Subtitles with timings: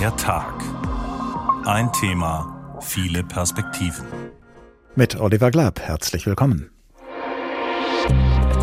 [0.00, 0.54] Der Tag.
[1.66, 4.06] Ein Thema, viele Perspektiven.
[4.94, 6.70] Mit Oliver Glab, herzlich willkommen.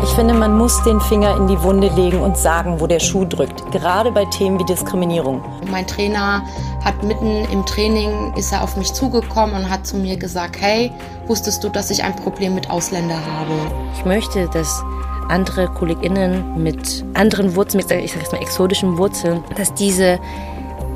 [0.02, 3.24] Ich finde, man muss den Finger in die Wunde legen und sagen, wo der Schuh
[3.24, 3.70] drückt.
[3.70, 5.40] Gerade bei Themen wie Diskriminierung.
[5.70, 6.42] Mein Trainer
[6.84, 10.90] hat mitten im Training, ist er auf mich zugekommen und hat zu mir gesagt, hey,
[11.28, 13.52] wusstest du, dass ich ein Problem mit Ausländer habe?
[13.96, 14.82] Ich möchte, dass
[15.28, 20.18] andere KollegInnen mit anderen Wurzeln, mit, ich sag jetzt mal exotischen Wurzeln, dass diese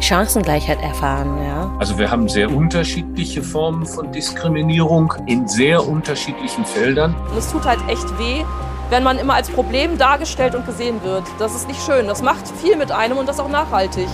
[0.03, 1.43] Chancengleichheit erfahren.
[1.43, 1.71] Ja?
[1.79, 7.15] Also wir haben sehr unterschiedliche Formen von Diskriminierung in sehr unterschiedlichen Feldern.
[7.31, 8.45] Und es tut halt echt weh,
[8.91, 11.25] wenn man immer als Problem dargestellt und gesehen wird.
[11.39, 12.07] Das ist nicht schön.
[12.07, 14.09] Das macht viel mit einem und das auch nachhaltig.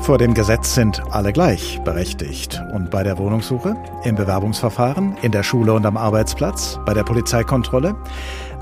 [0.00, 2.62] Vor dem Gesetz sind alle gleich berechtigt.
[2.74, 3.74] Und bei der Wohnungssuche,
[4.04, 7.94] im Bewerbungsverfahren, in der Schule und am Arbeitsplatz, bei der Polizeikontrolle.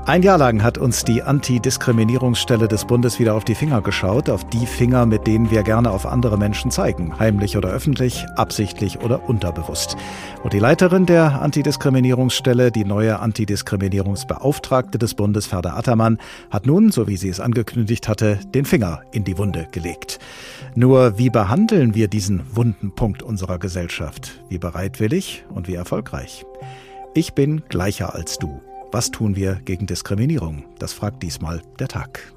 [0.05, 4.43] Ein Jahr lang hat uns die Antidiskriminierungsstelle des Bundes wieder auf die Finger geschaut, auf
[4.49, 9.29] die Finger, mit denen wir gerne auf andere Menschen zeigen, heimlich oder öffentlich, absichtlich oder
[9.29, 9.95] unterbewusst.
[10.43, 16.17] Und die Leiterin der Antidiskriminierungsstelle, die neue Antidiskriminierungsbeauftragte des Bundes, Ferda Attermann,
[16.51, 20.19] hat nun, so wie sie es angekündigt hatte, den Finger in die Wunde gelegt.
[20.75, 24.41] Nur wie behandeln wir diesen wunden Punkt unserer Gesellschaft?
[24.49, 26.45] Wie bereitwillig und wie erfolgreich?
[27.13, 28.59] Ich bin gleicher als du.
[28.93, 30.65] Was tun wir gegen Diskriminierung?
[30.77, 32.31] Das fragt diesmal der Tag.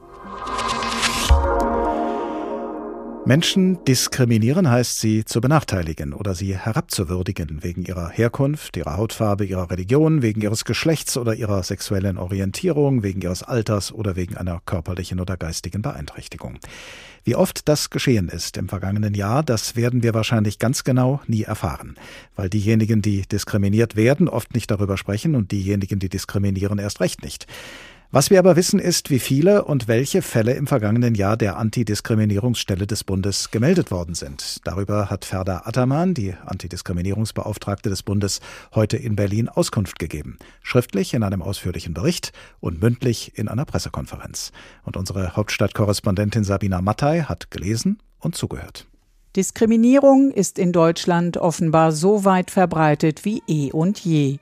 [3.27, 9.69] Menschen diskriminieren heißt sie zu benachteiligen oder sie herabzuwürdigen wegen ihrer Herkunft, ihrer Hautfarbe, ihrer
[9.69, 15.19] Religion, wegen ihres Geschlechts oder ihrer sexuellen Orientierung, wegen ihres Alters oder wegen einer körperlichen
[15.19, 16.61] oder geistigen Beeinträchtigung.
[17.25, 21.43] Wie oft das geschehen ist im vergangenen Jahr, das werden wir wahrscheinlich ganz genau nie
[21.43, 21.97] erfahren,
[22.37, 27.25] weil diejenigen, die diskriminiert werden, oft nicht darüber sprechen und diejenigen, die diskriminieren, erst recht
[27.25, 27.49] nicht.
[28.13, 32.87] Was wir aber wissen, ist, wie viele und welche Fälle im vergangenen Jahr der Antidiskriminierungsstelle
[32.87, 34.65] des Bundes gemeldet worden sind.
[34.65, 38.41] Darüber hat Ferda Attermann, die Antidiskriminierungsbeauftragte des Bundes,
[38.75, 40.39] heute in Berlin Auskunft gegeben.
[40.63, 44.53] Schriftlich in einem ausführlichen Bericht und mündlich in einer Pressekonferenz.
[44.85, 48.87] Und unsere Hauptstadtkorrespondentin Sabina Mattei hat gelesen und zugehört.
[49.35, 54.39] Diskriminierung ist in Deutschland offenbar so weit verbreitet wie eh und je.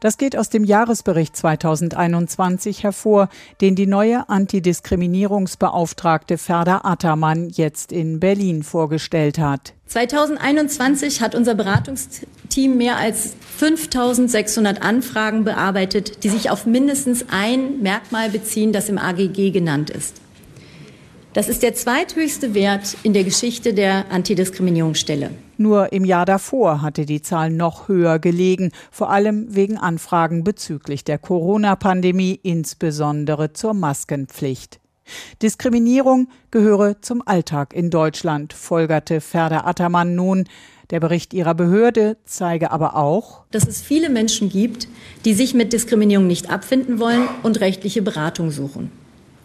[0.00, 3.28] Das geht aus dem Jahresbericht 2021 hervor,
[3.60, 9.74] den die neue Antidiskriminierungsbeauftragte Ferda Attermann jetzt in Berlin vorgestellt hat.
[9.86, 18.30] 2021 hat unser Beratungsteam mehr als 5600 Anfragen bearbeitet, die sich auf mindestens ein Merkmal
[18.30, 20.20] beziehen, das im AGG genannt ist.
[21.38, 25.30] Das ist der zweithöchste Wert in der Geschichte der Antidiskriminierungsstelle.
[25.56, 31.04] Nur im Jahr davor hatte die Zahl noch höher gelegen, vor allem wegen Anfragen bezüglich
[31.04, 34.80] der Corona-Pandemie, insbesondere zur Maskenpflicht.
[35.40, 40.42] Diskriminierung gehöre zum Alltag in Deutschland, folgerte Ferda Attermann nun.
[40.90, 44.88] Der Bericht ihrer Behörde zeige aber auch, dass es viele Menschen gibt,
[45.24, 48.90] die sich mit Diskriminierung nicht abfinden wollen und rechtliche Beratung suchen.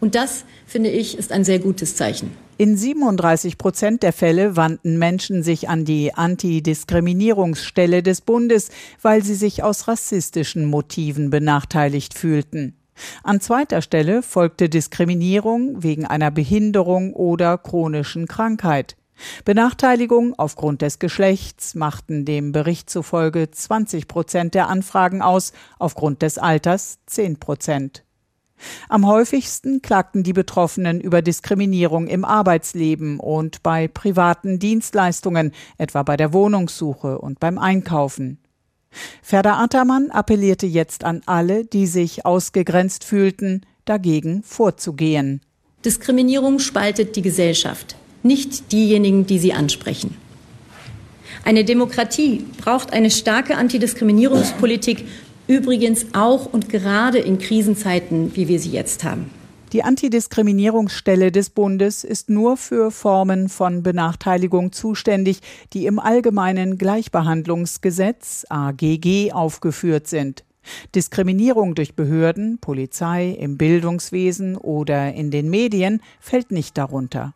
[0.03, 2.35] Und das, finde ich, ist ein sehr gutes Zeichen.
[2.57, 8.69] In 37 Prozent der Fälle wandten Menschen sich an die Antidiskriminierungsstelle des Bundes,
[9.01, 12.75] weil sie sich aus rassistischen Motiven benachteiligt fühlten.
[13.23, 18.97] An zweiter Stelle folgte Diskriminierung wegen einer Behinderung oder chronischen Krankheit.
[19.45, 26.37] Benachteiligung aufgrund des Geschlechts machten dem Bericht zufolge 20 Prozent der Anfragen aus, aufgrund des
[26.37, 28.02] Alters 10 Prozent.
[28.89, 36.17] Am häufigsten klagten die Betroffenen über Diskriminierung im Arbeitsleben und bei privaten Dienstleistungen, etwa bei
[36.17, 38.39] der Wohnungssuche und beim Einkaufen.
[39.21, 45.41] Ferda Attermann appellierte jetzt an alle, die sich ausgegrenzt fühlten, dagegen vorzugehen.
[45.83, 50.15] Diskriminierung spaltet die Gesellschaft, nicht diejenigen, die sie ansprechen.
[51.43, 55.05] Eine Demokratie braucht eine starke Antidiskriminierungspolitik
[55.47, 59.29] Übrigens auch und gerade in Krisenzeiten, wie wir sie jetzt haben.
[59.73, 65.39] Die Antidiskriminierungsstelle des Bundes ist nur für Formen von Benachteiligung zuständig,
[65.73, 70.43] die im Allgemeinen Gleichbehandlungsgesetz AGG aufgeführt sind.
[70.93, 77.33] Diskriminierung durch Behörden, Polizei, im Bildungswesen oder in den Medien fällt nicht darunter.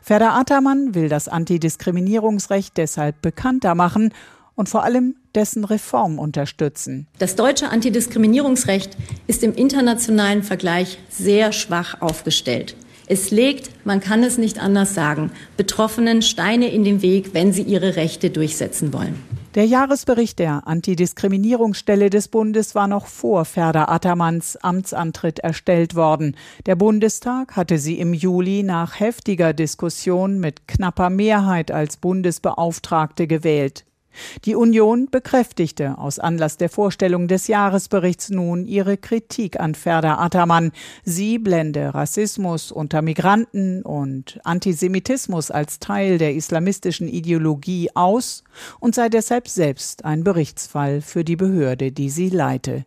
[0.00, 4.14] Ferda Attermann will das Antidiskriminierungsrecht deshalb bekannter machen
[4.56, 7.06] und vor allem dessen Reform unterstützen.
[7.18, 12.74] Das deutsche Antidiskriminierungsrecht ist im internationalen Vergleich sehr schwach aufgestellt.
[13.08, 17.62] Es legt, man kann es nicht anders sagen, Betroffenen Steine in den Weg, wenn sie
[17.62, 19.14] ihre Rechte durchsetzen wollen.
[19.54, 26.36] Der Jahresbericht der Antidiskriminierungsstelle des Bundes war noch vor Ferda Attermanns Amtsantritt erstellt worden.
[26.66, 33.86] Der Bundestag hatte sie im Juli nach heftiger Diskussion mit knapper Mehrheit als Bundesbeauftragte gewählt.
[34.44, 40.72] Die Union bekräftigte aus Anlass der Vorstellung des Jahresberichts nun ihre Kritik an Ferda Attermann.
[41.04, 48.44] Sie blende Rassismus unter Migranten und Antisemitismus als Teil der islamistischen Ideologie aus
[48.80, 52.84] und sei deshalb selbst ein Berichtsfall für die Behörde, die sie leite.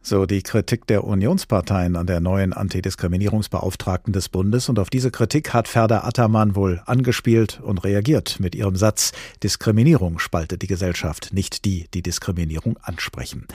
[0.00, 4.68] So die Kritik der Unionsparteien an der neuen Antidiskriminierungsbeauftragten des Bundes.
[4.68, 9.12] Und auf diese Kritik hat Ferda Attermann wohl angespielt und reagiert mit ihrem Satz,
[9.42, 13.46] Diskriminierung spaltet die Gesellschaft, nicht die, die Diskriminierung ansprechen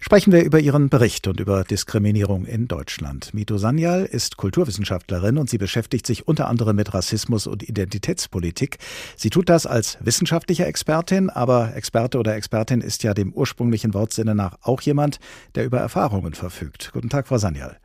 [0.00, 3.32] sprechen wir über Ihren Bericht und über Diskriminierung in Deutschland.
[3.34, 8.78] Mito Sanyal ist Kulturwissenschaftlerin und sie beschäftigt sich unter anderem mit Rassismus und Identitätspolitik.
[9.16, 14.34] Sie tut das als wissenschaftliche Expertin, aber Experte oder Expertin ist ja dem ursprünglichen Wortsinne
[14.34, 15.20] nach auch jemand,
[15.54, 16.90] der über Erfahrungen verfügt.
[16.92, 17.76] Guten Tag, Frau Sanyal.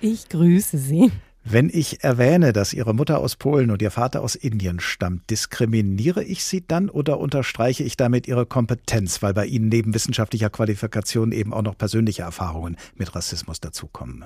[0.00, 1.10] Ich grüße Sie.
[1.44, 6.22] Wenn ich erwähne, dass Ihre Mutter aus Polen und Ihr Vater aus Indien stammt, diskriminiere
[6.22, 11.32] ich Sie dann oder unterstreiche ich damit Ihre Kompetenz, weil bei Ihnen neben wissenschaftlicher Qualifikation
[11.32, 14.24] eben auch noch persönliche Erfahrungen mit Rassismus dazukommen?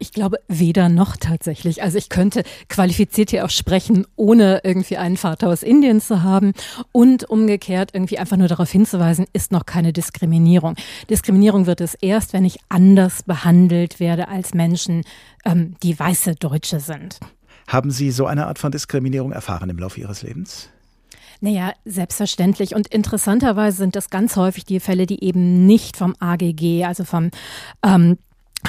[0.00, 1.82] Ich glaube weder noch tatsächlich.
[1.82, 6.52] Also ich könnte qualifiziert hier auch sprechen, ohne irgendwie einen Vater aus Indien zu haben.
[6.92, 10.76] Und umgekehrt irgendwie einfach nur darauf hinzuweisen, ist noch keine Diskriminierung.
[11.10, 15.02] Diskriminierung wird es erst, wenn ich anders behandelt werde als Menschen,
[15.44, 17.18] ähm, die weiße Deutsche sind.
[17.66, 20.70] Haben Sie so eine Art von Diskriminierung erfahren im Laufe Ihres Lebens?
[21.40, 22.74] Naja, selbstverständlich.
[22.74, 27.30] Und interessanterweise sind das ganz häufig die Fälle, die eben nicht vom AGG, also vom
[27.84, 28.18] ähm,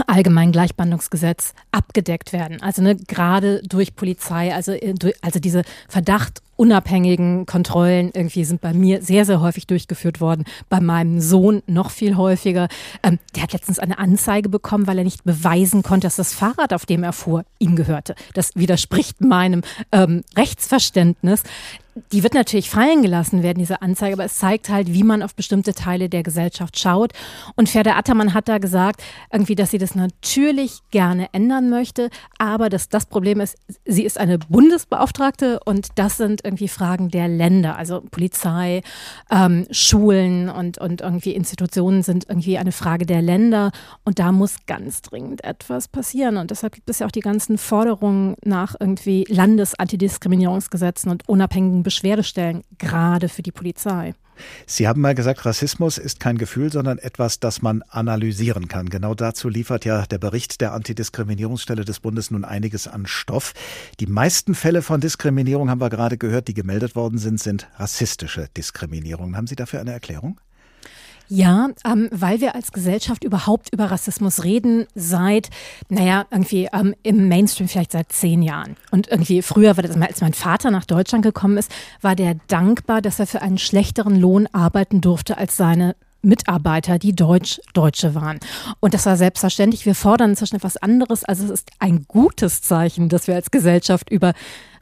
[0.07, 2.61] Allgemeinen Gleichbehandlungsgesetz abgedeckt werden.
[2.61, 9.01] Also ne, gerade durch Polizei, also, äh, also diese verdachtunabhängigen Kontrollen irgendwie sind bei mir
[9.01, 10.45] sehr, sehr häufig durchgeführt worden.
[10.69, 12.67] Bei meinem Sohn noch viel häufiger.
[13.03, 16.73] Ähm, der hat letztens eine Anzeige bekommen, weil er nicht beweisen konnte, dass das Fahrrad,
[16.73, 18.15] auf dem er fuhr, ihm gehörte.
[18.33, 21.43] Das widerspricht meinem ähm, Rechtsverständnis
[22.11, 25.35] die wird natürlich fallen gelassen werden, diese Anzeige, aber es zeigt halt, wie man auf
[25.35, 27.13] bestimmte Teile der Gesellschaft schaut.
[27.55, 32.69] Und Ferda Attermann hat da gesagt, irgendwie, dass sie das natürlich gerne ändern möchte, aber
[32.69, 37.77] dass das Problem ist, sie ist eine Bundesbeauftragte und das sind irgendwie Fragen der Länder,
[37.77, 38.81] also Polizei,
[39.31, 43.71] ähm, Schulen und, und irgendwie Institutionen sind irgendwie eine Frage der Länder
[44.05, 46.37] und da muss ganz dringend etwas passieren.
[46.37, 52.63] Und deshalb gibt es ja auch die ganzen Forderungen nach irgendwie Landesantidiskriminierungsgesetzen und unabhängigen Beschwerdestellen,
[52.77, 54.13] gerade für die Polizei.
[54.67, 58.89] Sie haben mal gesagt, Rassismus ist kein Gefühl, sondern etwas, das man analysieren kann.
[58.89, 63.53] Genau dazu liefert ja der Bericht der Antidiskriminierungsstelle des Bundes nun einiges an Stoff.
[63.99, 68.49] Die meisten Fälle von Diskriminierung haben wir gerade gehört, die gemeldet worden sind, sind rassistische
[68.55, 69.35] Diskriminierungen.
[69.35, 70.39] Haben Sie dafür eine Erklärung?
[71.31, 75.49] Ja, ähm, weil wir als Gesellschaft überhaupt über Rassismus reden seit,
[75.87, 78.75] naja, irgendwie ähm, im Mainstream vielleicht seit zehn Jahren.
[78.89, 81.71] Und irgendwie früher, war das, als mein Vater nach Deutschland gekommen ist,
[82.01, 87.15] war der dankbar, dass er für einen schlechteren Lohn arbeiten durfte als seine Mitarbeiter, die
[87.15, 88.39] Deutsch Deutsche waren.
[88.79, 89.85] Und das war selbstverständlich.
[89.85, 91.23] Wir fordern inzwischen etwas anderes.
[91.23, 94.33] Also es ist ein gutes Zeichen, dass wir als Gesellschaft über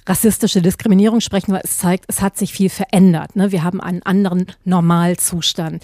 [0.07, 3.35] rassistische Diskriminierung sprechen, weil es zeigt, es hat sich viel verändert.
[3.35, 3.51] Ne?
[3.51, 5.83] Wir haben einen anderen Normalzustand.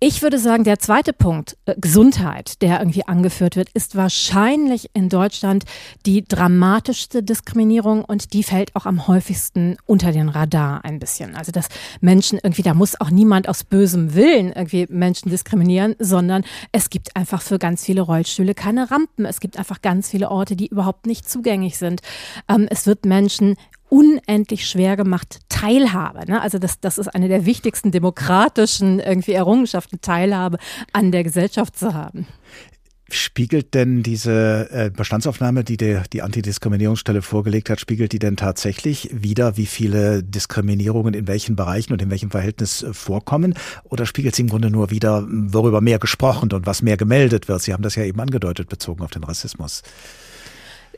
[0.00, 5.08] Ich würde sagen, der zweite Punkt, äh, Gesundheit, der irgendwie angeführt wird, ist wahrscheinlich in
[5.08, 5.64] Deutschland
[6.06, 11.34] die dramatischste Diskriminierung und die fällt auch am häufigsten unter den Radar ein bisschen.
[11.34, 11.68] Also dass
[12.00, 17.16] Menschen irgendwie, da muss auch niemand aus bösem Willen irgendwie Menschen diskriminieren, sondern es gibt
[17.16, 19.24] einfach für ganz viele Rollstühle keine Rampen.
[19.24, 22.02] Es gibt einfach ganz viele Orte, die überhaupt nicht zugänglich sind.
[22.48, 23.56] Ähm, es wird Menschen
[23.92, 26.24] unendlich schwer gemacht, Teilhabe.
[26.26, 26.40] Ne?
[26.40, 30.56] Also das, das ist eine der wichtigsten demokratischen irgendwie Errungenschaften, Teilhabe
[30.94, 32.26] an der Gesellschaft zu haben.
[33.10, 39.10] Spiegelt denn diese äh, Bestandsaufnahme, die der, die Antidiskriminierungsstelle vorgelegt hat, spiegelt die denn tatsächlich
[39.12, 43.52] wieder, wie viele Diskriminierungen in welchen Bereichen und in welchem Verhältnis äh, vorkommen?
[43.84, 47.60] Oder spiegelt sie im Grunde nur wieder, worüber mehr gesprochen und was mehr gemeldet wird?
[47.60, 49.82] Sie haben das ja eben angedeutet, bezogen auf den Rassismus.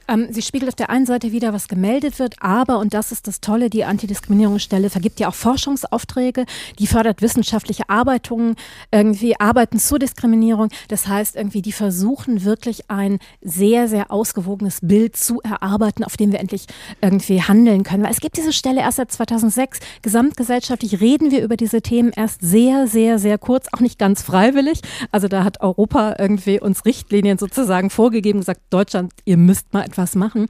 [0.08, 3.26] Ähm, sie spiegelt auf der einen Seite wieder, was gemeldet wird, aber, und das ist
[3.26, 6.44] das Tolle, die Antidiskriminierungsstelle vergibt ja auch Forschungsaufträge,
[6.78, 8.56] die fördert wissenschaftliche Arbeitungen,
[8.90, 10.68] irgendwie Arbeiten zur Diskriminierung.
[10.88, 16.32] Das heißt, irgendwie, die versuchen wirklich ein sehr, sehr ausgewogenes Bild zu erarbeiten, auf dem
[16.32, 16.66] wir endlich
[17.00, 18.04] irgendwie handeln können.
[18.04, 19.80] Weil es gibt diese Stelle erst seit 2006.
[20.02, 24.80] Gesamtgesellschaftlich reden wir über diese Themen erst sehr, sehr, sehr kurz, auch nicht ganz freiwillig.
[25.10, 30.14] Also da hat Europa irgendwie uns Richtlinien sozusagen vorgegeben, gesagt, Deutschland, ihr müsst mal irgendwas
[30.14, 30.46] machen.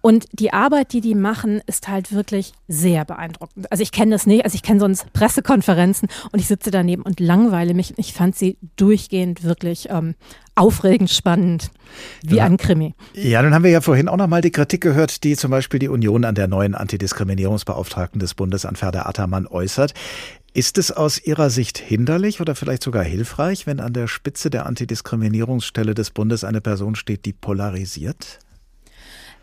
[0.00, 3.70] Und die Arbeit, die die machen, ist halt wirklich sehr beeindruckend.
[3.70, 7.20] Also ich kenne das nicht, also ich kenne sonst Pressekonferenzen und ich sitze daneben und
[7.20, 7.94] langweile mich.
[7.96, 10.14] Ich fand sie durchgehend wirklich ähm,
[10.54, 11.70] aufregend spannend,
[12.22, 12.94] wie ein Krimi.
[13.14, 15.80] Ja, dann haben wir ja vorhin auch noch mal die Kritik gehört, die zum Beispiel
[15.80, 19.94] die Union an der neuen Antidiskriminierungsbeauftragten des Bundes, Anferda Attermann, äußert.
[20.56, 24.66] Ist es aus Ihrer Sicht hinderlich oder vielleicht sogar hilfreich, wenn an der Spitze der
[24.66, 28.38] Antidiskriminierungsstelle des Bundes eine Person steht, die polarisiert?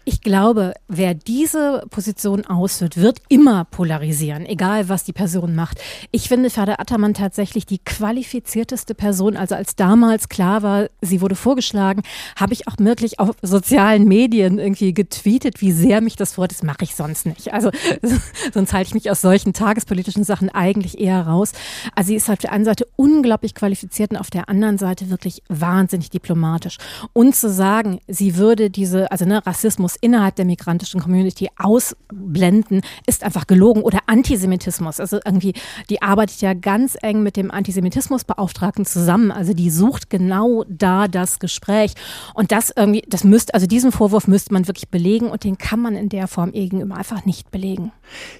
[0.04, 5.80] Ich glaube, wer diese Position ausführt, wird immer polarisieren, egal was die Person macht.
[6.10, 9.38] Ich finde Ferda Attermann tatsächlich die qualifizierteste Person.
[9.38, 12.02] Also als damals klar war, sie wurde vorgeschlagen,
[12.36, 16.52] habe ich auch wirklich auf sozialen Medien irgendwie getweetet, wie sehr mich das freut.
[16.52, 17.54] Das mache ich sonst nicht.
[17.54, 17.70] Also
[18.54, 21.52] sonst halte ich mich aus solchen tagespolitischen Sachen eigentlich eher raus.
[21.96, 25.44] Also sie ist auf der einen Seite unglaublich qualifiziert und auf der anderen Seite wirklich
[25.48, 26.78] wahnsinnig diplomatisch.
[27.14, 32.82] Und zu sagen, sie würde diese, also ne, Rassismus Rassismus innerhalb der migrantischen Community ausblenden,
[33.08, 33.82] ist einfach gelogen.
[33.82, 35.00] Oder Antisemitismus.
[35.00, 35.54] Also irgendwie,
[35.90, 39.32] die arbeitet ja ganz eng mit dem Antisemitismusbeauftragten zusammen.
[39.32, 41.94] Also die sucht genau da das Gespräch.
[42.34, 45.80] Und das irgendwie, das müsste, also diesen Vorwurf müsste man wirklich belegen und den kann
[45.80, 47.92] man in der Form gegenüber einfach nicht belegen.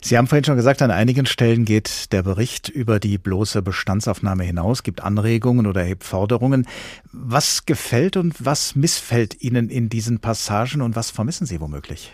[0.02, 4.44] Sie haben vorhin schon gesagt, an einigen Stellen geht der Bericht über die bloße Bestandsaufnahme
[4.44, 6.68] hinaus, gibt Anregungen oder hebt Forderungen.
[7.12, 12.12] Was gefällt und was missfällt Ihnen in diesen Passagen und was vermissen Sie womöglich?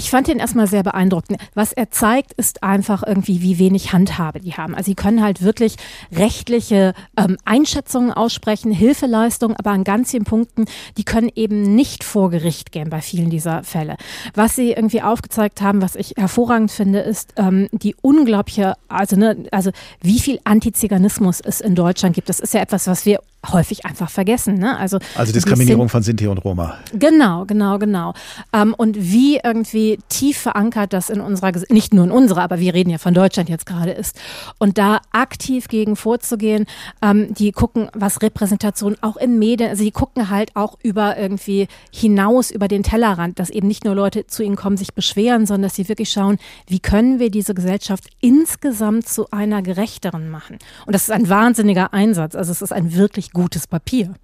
[0.00, 1.36] Ich fand ihn erstmal sehr beeindruckend.
[1.52, 4.74] Was er zeigt, ist einfach irgendwie, wie wenig Handhabe die haben.
[4.74, 5.76] Also sie können halt wirklich
[6.10, 10.64] rechtliche ähm, Einschätzungen aussprechen, Hilfeleistungen, aber an ganz vielen Punkten,
[10.96, 13.98] die können eben nicht vor Gericht gehen bei vielen dieser Fälle.
[14.32, 19.36] Was sie irgendwie aufgezeigt haben, was ich hervorragend finde, ist ähm, die unglaubliche, also, ne,
[19.50, 22.30] also wie viel Antiziganismus es in Deutschland gibt.
[22.30, 24.58] Das ist ja etwas, was wir häufig einfach vergessen.
[24.58, 24.76] Ne?
[24.76, 26.78] Also, also Diskriminierung von Sinti und Roma.
[26.92, 28.14] Genau, genau, genau.
[28.52, 32.74] Ähm, und wie irgendwie tief verankert das in unserer, nicht nur in unserer, aber wir
[32.74, 34.18] reden ja von Deutschland jetzt gerade ist.
[34.58, 36.66] Und da aktiv gegen vorzugehen,
[37.02, 41.68] ähm, die gucken, was Repräsentation auch in Medien, also die gucken halt auch über irgendwie
[41.92, 45.68] hinaus über den Tellerrand, dass eben nicht nur Leute zu ihnen kommen, sich beschweren, sondern
[45.68, 50.58] dass sie wirklich schauen, wie können wir diese Gesellschaft insgesamt zu einer gerechteren machen.
[50.86, 52.34] Und das ist ein wahnsinniger Einsatz.
[52.34, 54.14] Also es ist ein wirklich gutes Papier.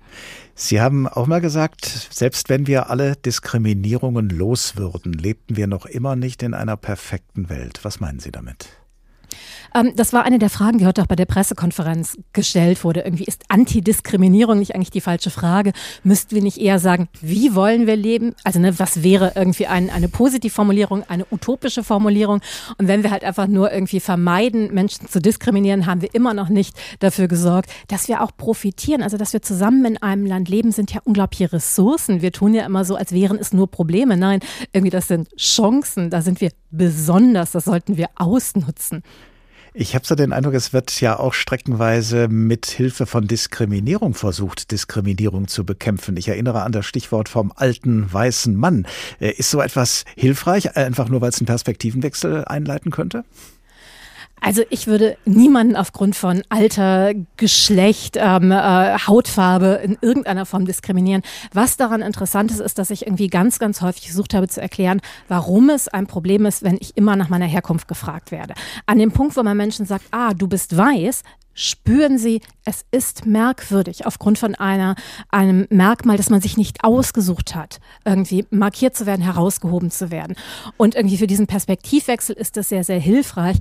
[0.58, 5.84] Sie haben auch mal gesagt, selbst wenn wir alle Diskriminierungen los würden, lebten wir noch
[5.84, 7.80] immer nicht in einer perfekten Welt.
[7.82, 8.70] Was meinen Sie damit?
[9.76, 13.00] Ähm, das war eine der Fragen, die heute auch bei der Pressekonferenz gestellt wurde.
[13.00, 15.72] Irgendwie ist Antidiskriminierung nicht eigentlich die falsche Frage?
[16.02, 18.34] Müssten wir nicht eher sagen, wie wollen wir leben?
[18.42, 22.40] Also ne, was wäre irgendwie ein, eine Positivformulierung, eine utopische Formulierung?
[22.78, 26.48] Und wenn wir halt einfach nur irgendwie vermeiden, Menschen zu diskriminieren, haben wir immer noch
[26.48, 29.02] nicht dafür gesorgt, dass wir auch profitieren.
[29.02, 32.22] Also dass wir zusammen in einem Land leben, sind ja unglaubliche Ressourcen.
[32.22, 34.16] Wir tun ja immer so, als wären es nur Probleme.
[34.16, 34.40] Nein,
[34.72, 36.08] irgendwie das sind Chancen.
[36.08, 37.52] Da sind wir besonders.
[37.52, 39.02] Das sollten wir ausnutzen.
[39.78, 44.70] Ich habe so den Eindruck, es wird ja auch streckenweise mit Hilfe von Diskriminierung versucht,
[44.70, 46.16] Diskriminierung zu bekämpfen.
[46.16, 48.86] Ich erinnere an das Stichwort vom alten weißen Mann.
[49.20, 53.26] Äh, ist so etwas hilfreich, einfach nur weil es einen Perspektivenwechsel einleiten könnte?
[54.40, 61.22] Also ich würde niemanden aufgrund von Alter, Geschlecht, ähm, äh, Hautfarbe in irgendeiner Form diskriminieren.
[61.52, 65.00] Was daran interessant ist, ist, dass ich irgendwie ganz, ganz häufig versucht habe zu erklären,
[65.28, 68.54] warum es ein Problem ist, wenn ich immer nach meiner Herkunft gefragt werde.
[68.84, 71.22] An dem Punkt, wo man Menschen sagt, ah, du bist weiß,
[71.56, 74.94] spüren Sie, es ist merkwürdig aufgrund von einer,
[75.30, 80.36] einem Merkmal, das man sich nicht ausgesucht hat, irgendwie markiert zu werden, herausgehoben zu werden.
[80.76, 83.56] Und irgendwie für diesen Perspektivwechsel ist das sehr, sehr hilfreich.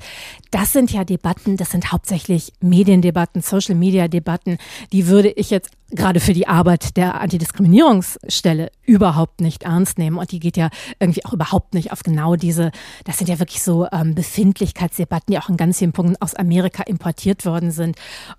[0.51, 4.57] Das sind ja Debatten, das sind hauptsächlich Mediendebatten, Social Media Debatten,
[4.91, 10.17] die würde ich jetzt gerade für die Arbeit der Antidiskriminierungsstelle überhaupt nicht ernst nehmen.
[10.17, 12.71] Und die geht ja irgendwie auch überhaupt nicht auf genau diese,
[13.03, 16.83] das sind ja wirklich so ähm, Befindlichkeitsdebatten, die auch in ganz vielen Punkten aus Amerika
[16.83, 17.84] importiert worden sind.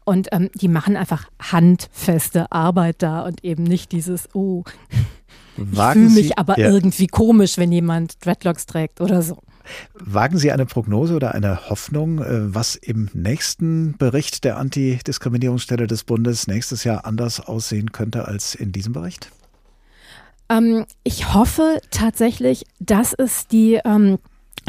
[0.05, 4.65] Und ähm, die machen einfach handfeste Arbeit da und eben nicht dieses, oh,
[5.57, 6.71] ich fühle mich Sie, aber ja.
[6.71, 9.39] irgendwie komisch, wenn jemand Dreadlocks trägt oder so.
[9.95, 16.05] Wagen Sie eine Prognose oder eine Hoffnung, äh, was im nächsten Bericht der Antidiskriminierungsstelle des
[16.05, 19.31] Bundes nächstes Jahr anders aussehen könnte als in diesem Bericht?
[20.49, 24.19] Ähm, ich hoffe tatsächlich, dass es die ähm,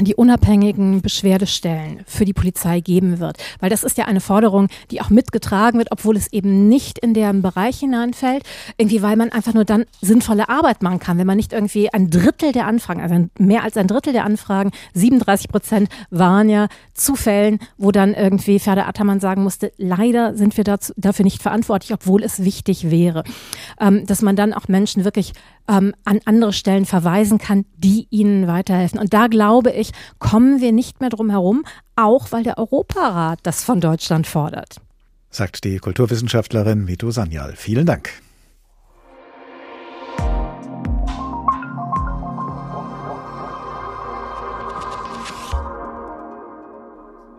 [0.06, 3.38] die unabhängigen Beschwerdestellen für die Polizei geben wird.
[3.60, 7.14] Weil das ist ja eine Forderung, die auch mitgetragen wird, obwohl es eben nicht in
[7.14, 8.44] deren Bereich hineinfällt.
[8.78, 11.18] Irgendwie, weil man einfach nur dann sinnvolle Arbeit machen kann.
[11.18, 14.72] Wenn man nicht irgendwie ein Drittel der Anfragen, also mehr als ein Drittel der Anfragen,
[14.94, 20.58] 37 Prozent waren ja zu Fällen, wo dann irgendwie Ferda Attermann sagen musste, leider sind
[20.58, 23.24] wir dazu, dafür nicht verantwortlich, obwohl es wichtig wäre.
[23.80, 25.34] Ähm, dass man dann auch Menschen wirklich
[25.68, 29.00] ähm, an andere Stellen verweisen kann, die ihnen weiterhelfen.
[29.00, 33.64] Und da glaube ich, kommen wir nicht mehr drum herum, auch weil der Europarat das
[33.64, 34.78] von Deutschland fordert.
[35.30, 37.54] Sagt die Kulturwissenschaftlerin Mito Sanyal.
[37.56, 38.10] Vielen Dank.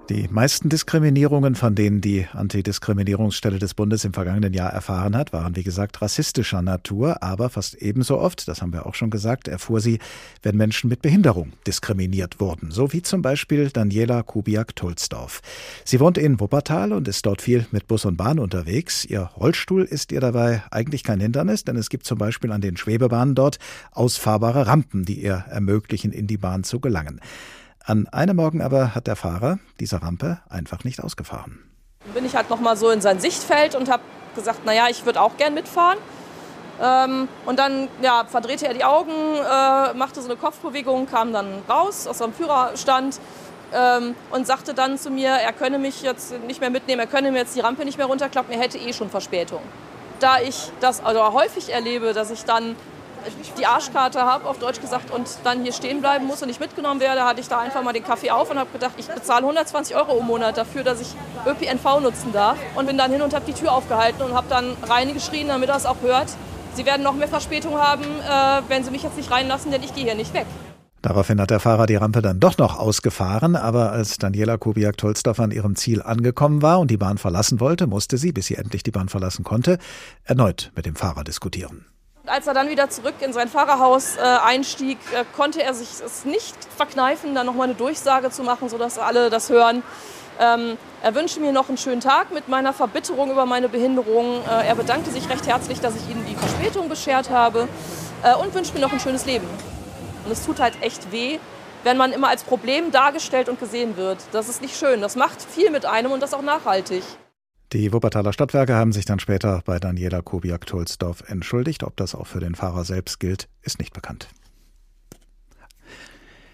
[0.09, 5.55] Die meisten Diskriminierungen, von denen die Antidiskriminierungsstelle des Bundes im vergangenen Jahr erfahren hat, waren
[5.55, 9.83] wie gesagt rassistischer Natur, aber fast ebenso oft, das haben wir auch schon gesagt, erfuhr
[9.83, 9.99] sie,
[10.43, 15.43] wenn Menschen mit Behinderung diskriminiert wurden, so wie zum Beispiel Daniela Kubiak-Tulsdorf.
[15.85, 19.05] Sie wohnt in Wuppertal und ist dort viel mit Bus und Bahn unterwegs.
[19.05, 22.79] Ihr Rollstuhl ist ihr dabei eigentlich kein Hindernis, denn es gibt zum Beispiel an den
[22.79, 23.59] Schwebebahnen dort
[23.93, 27.21] ausfahrbare Rampen, die ihr ermöglichen, in die Bahn zu gelangen.
[27.89, 31.59] An einem Morgen aber hat der Fahrer diese Rampe einfach nicht ausgefahren.
[32.05, 34.03] Dann bin ich halt noch mal so in sein Sichtfeld und habe
[34.35, 35.97] gesagt, naja, ich würde auch gern mitfahren.
[36.83, 41.63] Ähm, und dann ja, verdrehte er die Augen, äh, machte so eine Kopfbewegung, kam dann
[41.67, 43.21] raus aus seinem Führerstand
[43.73, 47.33] ähm, und sagte dann zu mir, er könne mich jetzt nicht mehr mitnehmen, er könne
[47.33, 49.63] mir jetzt die Rampe nicht mehr runterklappen, er hätte eh schon Verspätung.
[50.21, 52.77] Da ich das also häufig erlebe, dass ich dann
[53.59, 57.01] die Arschkarte habe, auf Deutsch gesagt, und dann hier stehen bleiben muss und nicht mitgenommen
[57.01, 59.97] werde, hatte ich da einfach mal den Kaffee auf und habe gedacht, ich bezahle 120
[59.97, 61.15] Euro im Monat dafür, dass ich
[61.47, 62.57] ÖPNV nutzen darf.
[62.77, 65.77] Und bin dann hin und habe die Tür aufgehalten und habe dann reingeschrien, damit er
[65.77, 66.29] es auch hört.
[66.75, 69.95] Sie werden noch mehr Verspätung haben, äh, wenn Sie mich jetzt nicht reinlassen, denn ich
[69.95, 70.47] gehe hier nicht weg.
[71.03, 75.53] Daraufhin hat der Fahrer die Rampe dann doch noch ausgefahren, aber als Daniela Kubiak-Tolstoff an
[75.53, 78.91] ihrem Ziel angekommen war und die Bahn verlassen wollte, musste sie, bis sie endlich die
[78.91, 79.79] Bahn verlassen konnte,
[80.25, 81.87] erneut mit dem Fahrer diskutieren.
[82.29, 86.25] Als er dann wieder zurück in sein Fahrerhaus äh, einstieg, äh, konnte er sich es
[86.25, 89.83] nicht verkneifen, dann nochmal eine Durchsage zu machen, sodass alle das hören.
[90.41, 94.41] Ähm, er wünschte mir noch einen schönen Tag mit meiner Verbitterung über meine Behinderung.
[94.49, 97.69] Äh, er bedankte sich recht herzlich, dass ich ihm die Verspätung beschert habe
[98.23, 99.47] äh, und wünscht mir noch ein schönes Leben.
[100.25, 101.39] Und es tut halt echt weh,
[101.83, 104.19] wenn man immer als Problem dargestellt und gesehen wird.
[104.33, 105.01] Das ist nicht schön.
[105.01, 107.03] Das macht viel mit einem und das auch nachhaltig.
[107.75, 111.83] Die Wuppertaler Stadtwerke haben sich dann später bei Daniela Kobiak-Tolsdorf entschuldigt.
[111.83, 114.29] Ob das auch für den Fahrer selbst gilt, ist nicht bekannt.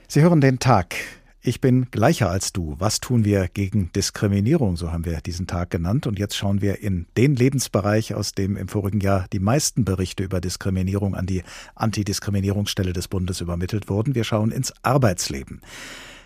[0.08, 0.96] Sie hören den Tag.
[1.40, 2.74] Ich bin gleicher als du.
[2.80, 4.76] Was tun wir gegen Diskriminierung?
[4.76, 6.08] So haben wir diesen Tag genannt.
[6.08, 10.24] Und jetzt schauen wir in den Lebensbereich, aus dem im vorigen Jahr die meisten Berichte
[10.24, 11.44] über Diskriminierung an die
[11.76, 14.16] Antidiskriminierungsstelle des Bundes übermittelt wurden.
[14.16, 15.60] Wir schauen ins Arbeitsleben.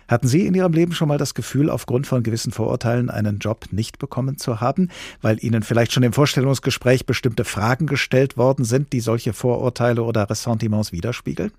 [0.09, 3.67] Hatten Sie in Ihrem Leben schon mal das Gefühl, aufgrund von gewissen Vorurteilen einen Job
[3.71, 4.89] nicht bekommen zu haben,
[5.21, 10.27] weil Ihnen vielleicht schon im Vorstellungsgespräch bestimmte Fragen gestellt worden sind, die solche Vorurteile oder
[10.27, 11.51] Ressentiments widerspiegeln?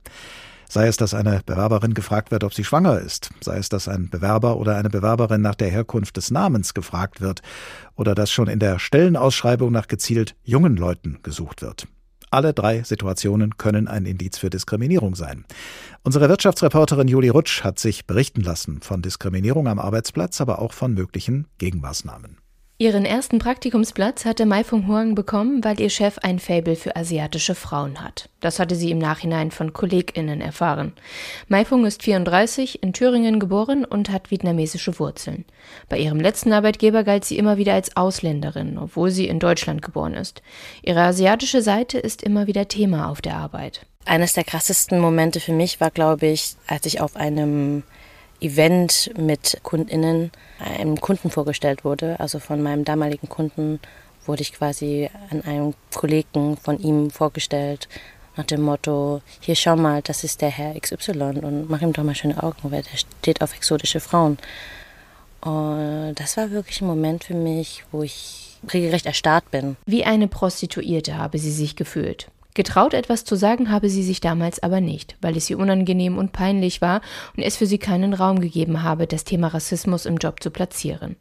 [0.69, 4.09] Sei es, dass eine Bewerberin gefragt wird, ob sie schwanger ist, sei es, dass ein
[4.09, 7.43] Bewerber oder eine Bewerberin nach der Herkunft des Namens gefragt wird,
[7.97, 11.89] oder dass schon in der Stellenausschreibung nach gezielt jungen Leuten gesucht wird.
[12.31, 15.45] Alle drei Situationen können ein Indiz für Diskriminierung sein.
[16.05, 20.95] Unsere Wirtschaftsreporterin Julie Rutsch hat sich berichten lassen von Diskriminierung am Arbeitsplatz, aber auch von
[20.95, 22.39] möglichen Gegenmaßnahmen.
[22.81, 27.55] Ihren ersten Praktikumsplatz hatte Mai Fung Huang bekommen, weil ihr Chef ein Faible für asiatische
[27.55, 28.31] Frauen hat.
[28.41, 30.95] Das hatte sie im Nachhinein von KollegInnen erfahren.
[31.47, 35.45] Mai Fung ist 34, in Thüringen geboren und hat vietnamesische Wurzeln.
[35.91, 40.15] Bei ihrem letzten Arbeitgeber galt sie immer wieder als Ausländerin, obwohl sie in Deutschland geboren
[40.15, 40.41] ist.
[40.81, 43.85] Ihre asiatische Seite ist immer wieder Thema auf der Arbeit.
[44.07, 47.83] Eines der krassesten Momente für mich war, glaube ich, als ich auf einem
[48.41, 52.19] Event mit KundInnen einem Kunden vorgestellt wurde.
[52.21, 53.81] Also von meinem damaligen Kunden
[54.27, 57.89] wurde ich quasi an einem Kollegen von ihm vorgestellt
[58.37, 62.05] nach dem Motto, hier schau mal, das ist der Herr XY und mach ihm doch
[62.05, 64.39] mal schöne Augen, weil der steht auf exotische Frauen.
[65.41, 69.77] Und das war wirklich ein Moment für mich, wo ich regelrecht erstarrt bin.
[69.87, 72.29] Wie eine Prostituierte habe sie sich gefühlt.
[72.55, 76.33] Getraut etwas zu sagen habe sie sich damals aber nicht, weil es ihr unangenehm und
[76.33, 77.01] peinlich war
[77.37, 81.17] und es für sie keinen Raum gegeben habe, das Thema Rassismus im Job zu platzieren.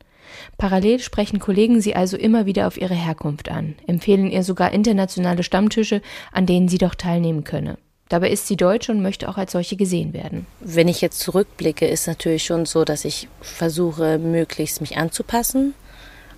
[0.57, 5.43] Parallel sprechen Kollegen sie also immer wieder auf ihre Herkunft an, empfehlen ihr sogar internationale
[5.43, 7.77] Stammtische, an denen sie doch teilnehmen könne.
[8.09, 10.47] Dabei ist sie deutsch und möchte auch als solche gesehen werden.
[10.59, 15.75] Wenn ich jetzt zurückblicke, ist natürlich schon so, dass ich versuche, möglichst mich anzupassen,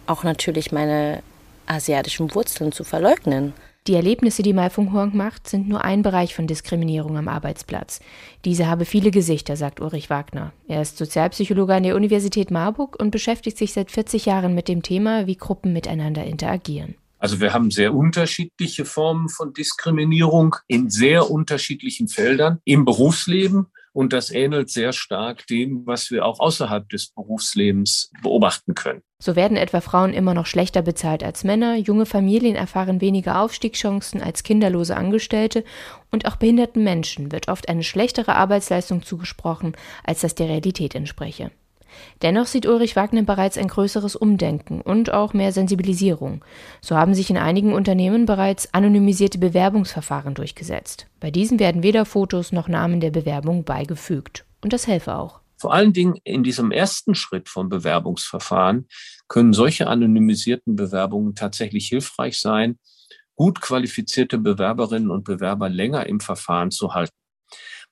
[0.05, 1.23] auch natürlich meine
[1.67, 3.53] asiatischen Wurzeln zu verleugnen.
[3.87, 7.99] Die Erlebnisse, die Mai Fung Huang macht, sind nur ein Bereich von Diskriminierung am Arbeitsplatz.
[8.45, 10.53] Diese habe viele Gesichter, sagt Ulrich Wagner.
[10.67, 14.83] Er ist Sozialpsychologe an der Universität Marburg und beschäftigt sich seit 40 Jahren mit dem
[14.83, 16.93] Thema, wie Gruppen miteinander interagieren.
[17.17, 24.13] Also wir haben sehr unterschiedliche Formen von Diskriminierung in sehr unterschiedlichen Feldern im Berufsleben Und
[24.13, 29.01] das ähnelt sehr stark dem, was wir auch außerhalb des Berufslebens beobachten können.
[29.19, 34.21] So werden etwa Frauen immer noch schlechter bezahlt als Männer, junge Familien erfahren weniger Aufstiegschancen
[34.21, 35.63] als kinderlose Angestellte
[36.09, 41.51] und auch behinderten Menschen wird oft eine schlechtere Arbeitsleistung zugesprochen, als das der Realität entspreche.
[42.21, 46.43] Dennoch sieht Ulrich Wagner bereits ein größeres Umdenken und auch mehr Sensibilisierung.
[46.81, 51.07] So haben sich in einigen Unternehmen bereits anonymisierte Bewerbungsverfahren durchgesetzt.
[51.19, 54.45] Bei diesen werden weder Fotos noch Namen der Bewerbung beigefügt.
[54.61, 55.41] Und das helfe auch.
[55.61, 58.87] Vor allen Dingen in diesem ersten Schritt vom Bewerbungsverfahren
[59.27, 62.79] können solche anonymisierten Bewerbungen tatsächlich hilfreich sein,
[63.35, 67.15] gut qualifizierte Bewerberinnen und Bewerber länger im Verfahren zu halten.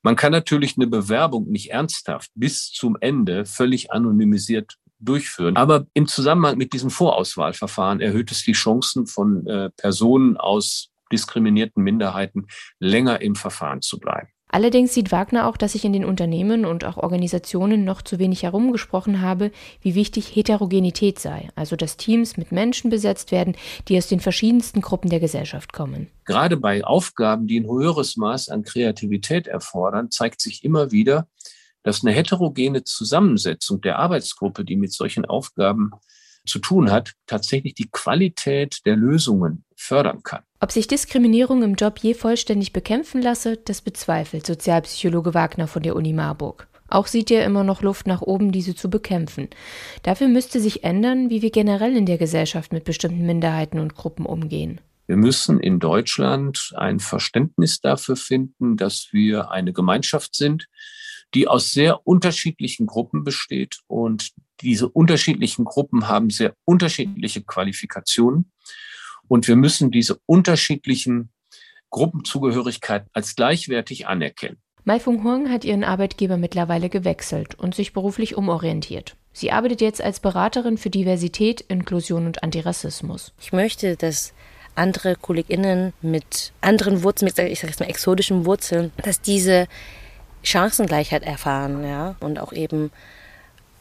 [0.02, 5.56] Man kann natürlich eine Bewerbung nicht ernsthaft bis zum Ende völlig anonymisiert durchführen.
[5.56, 11.84] Aber im Zusammenhang mit diesem Vorauswahlverfahren erhöht es die Chancen von äh, Personen aus diskriminierten
[11.84, 12.48] Minderheiten
[12.80, 14.30] länger im Verfahren zu bleiben.
[14.52, 18.44] Allerdings sieht Wagner auch, dass sich in den Unternehmen und auch Organisationen noch zu wenig
[18.44, 23.56] herumgesprochen habe, wie wichtig Heterogenität sei, also dass Teams mit Menschen besetzt werden,
[23.88, 26.08] die aus den verschiedensten Gruppen der Gesellschaft kommen.
[26.26, 31.28] Gerade bei Aufgaben, die ein höheres Maß an Kreativität erfordern, zeigt sich immer wieder,
[31.84, 35.92] dass eine heterogene Zusammensetzung der Arbeitsgruppe, die mit solchen Aufgaben
[36.45, 40.43] zu tun hat, tatsächlich die Qualität der Lösungen fördern kann.
[40.60, 45.95] Ob sich Diskriminierung im Job je vollständig bekämpfen lasse, das bezweifelt Sozialpsychologe Wagner von der
[45.95, 46.67] Uni Marburg.
[46.89, 49.47] Auch sieht er immer noch Luft nach oben, diese zu bekämpfen.
[50.04, 54.25] Dafür müsste sich ändern, wie wir generell in der Gesellschaft mit bestimmten Minderheiten und Gruppen
[54.25, 54.82] umgehen.
[55.06, 60.67] Wir müssen in Deutschland ein Verständnis dafür finden, dass wir eine Gemeinschaft sind,
[61.34, 63.80] die aus sehr unterschiedlichen Gruppen besteht.
[63.88, 68.52] Und diese unterschiedlichen Gruppen haben sehr unterschiedliche Qualifikationen.
[69.28, 71.30] Und wir müssen diese unterschiedlichen
[71.89, 74.58] Gruppenzugehörigkeiten als gleichwertig anerkennen.
[74.86, 79.15] Mai Fung Huang hat ihren Arbeitgeber mittlerweile gewechselt und sich beruflich umorientiert.
[79.34, 83.34] Sie arbeitet jetzt als Beraterin für Diversität, Inklusion und Antirassismus.
[83.39, 84.34] Ich möchte, dass
[84.76, 89.67] andere KollegInnen mit anderen Wurzeln, mit, ich sage jetzt mal exotischen Wurzeln, dass diese
[90.41, 92.91] Chancengleichheit erfahren, ja, und auch eben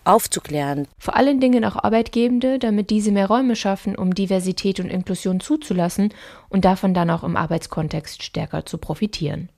[0.04, 0.86] aufzuklären.
[0.98, 6.14] Vor allen Dingen auch Arbeitgebende, damit diese mehr Räume schaffen, um Diversität und Inklusion zuzulassen
[6.48, 9.48] und davon dann auch im Arbeitskontext stärker zu profitieren.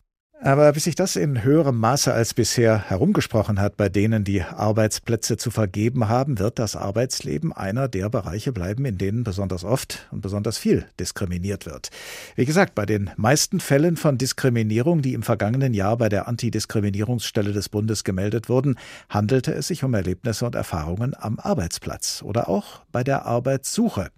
[0.42, 5.36] Aber bis sich das in höherem Maße als bisher herumgesprochen hat, bei denen die Arbeitsplätze
[5.36, 10.22] zu vergeben haben, wird das Arbeitsleben einer der Bereiche bleiben, in denen besonders oft und
[10.22, 11.90] besonders viel diskriminiert wird.
[12.36, 17.52] Wie gesagt, bei den meisten Fällen von Diskriminierung, die im vergangenen Jahr bei der Antidiskriminierungsstelle
[17.52, 18.78] des Bundes gemeldet wurden,
[19.10, 24.08] handelte es sich um Erlebnisse und Erfahrungen am Arbeitsplatz oder auch bei der Arbeitssuche.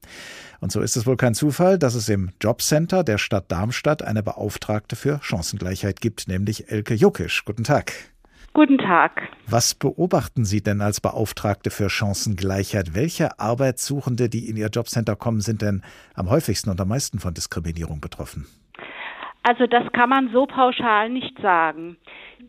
[0.62, 4.22] Und so ist es wohl kein Zufall, dass es im Jobcenter der Stadt Darmstadt eine
[4.22, 7.44] Beauftragte für Chancengleichheit gibt, nämlich Elke Jukisch.
[7.44, 7.92] Guten Tag.
[8.53, 9.22] Guten Tag.
[9.48, 12.94] Was beobachten Sie denn als Beauftragte für Chancengleichheit?
[12.94, 15.83] Welche Arbeitssuchende, die in Ihr Jobcenter kommen, sind denn
[16.14, 18.46] am häufigsten und am meisten von Diskriminierung betroffen?
[19.42, 21.96] Also das kann man so pauschal nicht sagen.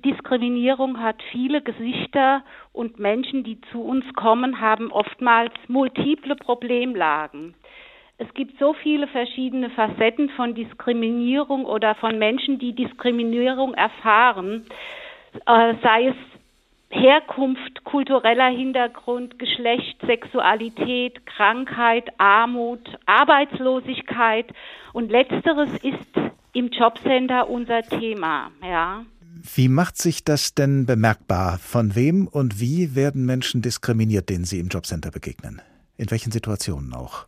[0.05, 7.55] Diskriminierung hat viele Gesichter und Menschen, die zu uns kommen, haben oftmals multiple Problemlagen.
[8.17, 14.65] Es gibt so viele verschiedene Facetten von Diskriminierung oder von Menschen, die Diskriminierung erfahren,
[15.45, 16.15] äh, sei es
[16.89, 24.53] Herkunft, kultureller Hintergrund, Geschlecht, Sexualität, Krankheit, Armut, Arbeitslosigkeit
[24.93, 29.05] und letzteres ist im Jobcenter unser Thema, ja.
[29.55, 31.57] Wie macht sich das denn bemerkbar?
[31.57, 35.61] Von wem und wie werden Menschen diskriminiert, denen Sie im Jobcenter begegnen?
[35.97, 37.25] In welchen Situationen auch?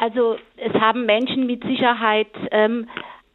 [0.00, 2.88] Also es haben Menschen mit Sicherheit ähm,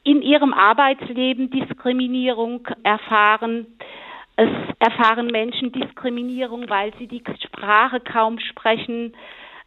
[0.04, 3.68] in ihrem Arbeitsleben Diskriminierung erfahren.
[4.36, 4.50] Es
[4.80, 9.14] erfahren Menschen Diskriminierung, weil sie die Sprache kaum sprechen.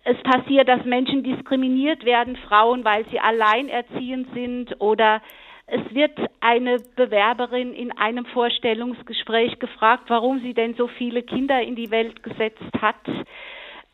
[0.02, 5.22] Es passiert, dass Menschen diskriminiert werden, Frauen, weil sie alleinerziehend sind oder
[5.68, 11.76] es wird eine Bewerberin in einem Vorstellungsgespräch gefragt, warum sie denn so viele Kinder in
[11.76, 12.96] die Welt gesetzt hat.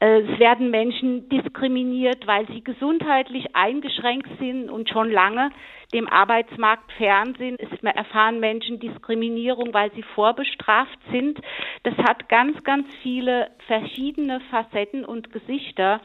[0.05, 5.51] Äh, es werden Menschen diskriminiert, weil sie gesundheitlich eingeschränkt sind und schon lange
[5.95, 7.59] dem Arbeitsmarkt fern sind.
[7.59, 11.40] Es erfahren Menschen Diskriminierung, weil sie vorbestraft sind.
[11.85, 16.01] Das hat ganz, ganz viele verschiedene Facetten und Gesichter.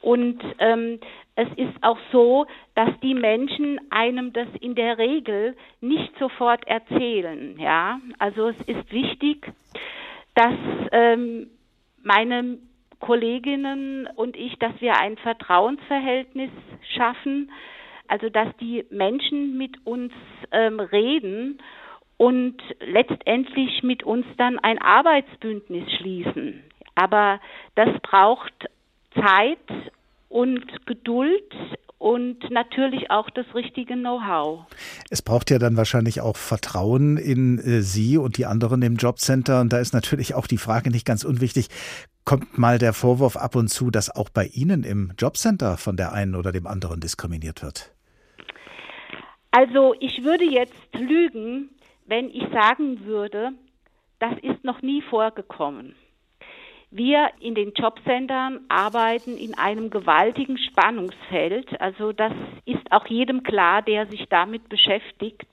[0.00, 0.98] Und ähm,
[1.36, 7.56] es ist auch so, dass die Menschen einem das in der Regel nicht sofort erzählen.
[7.60, 9.46] Ja, also es ist wichtig,
[10.34, 10.54] dass
[10.92, 11.48] ähm,
[12.02, 12.58] meine
[13.00, 16.50] Kolleginnen und ich, dass wir ein Vertrauensverhältnis
[16.94, 17.50] schaffen,
[18.08, 20.12] also dass die Menschen mit uns
[20.52, 21.58] ähm, reden
[22.16, 26.62] und letztendlich mit uns dann ein Arbeitsbündnis schließen.
[26.94, 27.40] Aber
[27.74, 28.54] das braucht
[29.14, 29.58] Zeit
[30.28, 31.52] und Geduld
[31.98, 34.66] und natürlich auch das richtige Know-how.
[35.10, 39.60] Es braucht ja dann wahrscheinlich auch Vertrauen in äh, Sie und die anderen im Jobcenter.
[39.60, 41.68] Und da ist natürlich auch die Frage nicht ganz unwichtig.
[42.24, 46.12] Kommt mal der Vorwurf ab und zu, dass auch bei Ihnen im Jobcenter von der
[46.12, 47.92] einen oder dem anderen diskriminiert wird?
[49.50, 51.70] Also ich würde jetzt lügen,
[52.04, 53.52] wenn ich sagen würde,
[54.18, 55.94] das ist noch nie vorgekommen.
[56.90, 61.80] Wir in den Jobcentern arbeiten in einem gewaltigen Spannungsfeld.
[61.80, 62.32] Also das
[62.64, 65.48] ist auch jedem klar, der sich damit beschäftigt.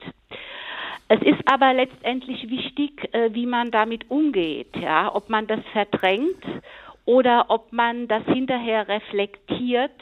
[1.08, 6.42] Es ist aber letztendlich wichtig, äh, wie man damit umgeht, ja, ob man das verdrängt
[7.04, 9.92] oder ob man das hinterher reflektiert,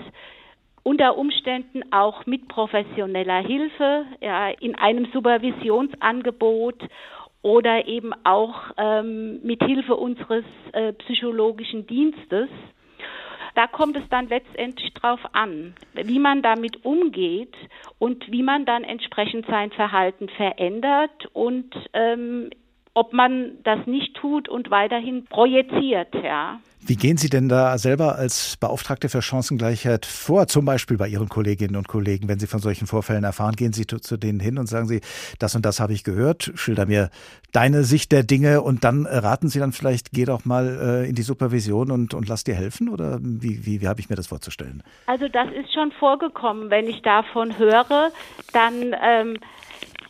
[0.85, 6.83] unter Umständen auch mit professioneller Hilfe, ja, in einem Supervisionsangebot
[7.42, 12.48] oder eben auch ähm, mit Hilfe unseres äh, psychologischen Dienstes.
[13.55, 17.55] Da kommt es dann letztendlich drauf an, wie man damit umgeht
[17.98, 22.50] und wie man dann entsprechend sein Verhalten verändert und ähm,
[22.94, 26.61] ob man das nicht tut und weiterhin projiziert, ja.
[26.85, 31.29] Wie gehen Sie denn da selber als Beauftragte für Chancengleichheit vor, zum Beispiel bei Ihren
[31.29, 33.55] Kolleginnen und Kollegen, wenn Sie von solchen Vorfällen erfahren?
[33.55, 35.01] Gehen Sie zu denen hin und sagen Sie,
[35.38, 37.11] das und das habe ich gehört, schilder mir
[37.53, 41.14] deine Sicht der Dinge und dann raten Sie dann vielleicht, geh doch mal äh, in
[41.14, 42.88] die Supervision und, und lass dir helfen?
[42.88, 44.83] Oder wie, wie, wie habe ich mir das vorzustellen?
[45.07, 46.71] Also das ist schon vorgekommen.
[46.71, 48.11] Wenn ich davon höre,
[48.53, 49.38] dann ähm,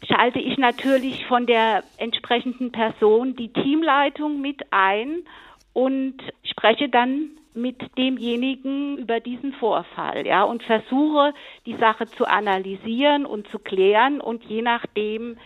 [0.08, 5.24] schalte ich natürlich von der entsprechenden Person die Teamleitung mit ein
[5.72, 6.14] und
[6.52, 11.34] spreche dann mit demjenigen über diesen Vorfall, ja, und versuche
[11.66, 15.36] die Sache zu analysieren und zu klären und je nachdem,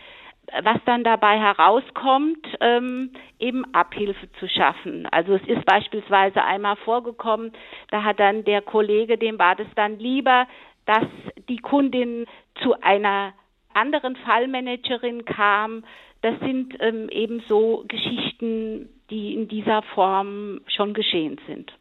[0.62, 5.06] was dann dabei herauskommt, ähm, eben Abhilfe zu schaffen.
[5.10, 7.52] Also es ist beispielsweise einmal vorgekommen,
[7.90, 10.46] da hat dann der Kollege, dem war das dann lieber,
[10.84, 11.06] dass
[11.48, 12.26] die Kundin
[12.62, 13.32] zu einer
[13.74, 15.84] anderen Fallmanagerin kam.
[16.22, 21.72] Das sind ähm, eben so Geschichten, die in dieser Form schon geschehen sind.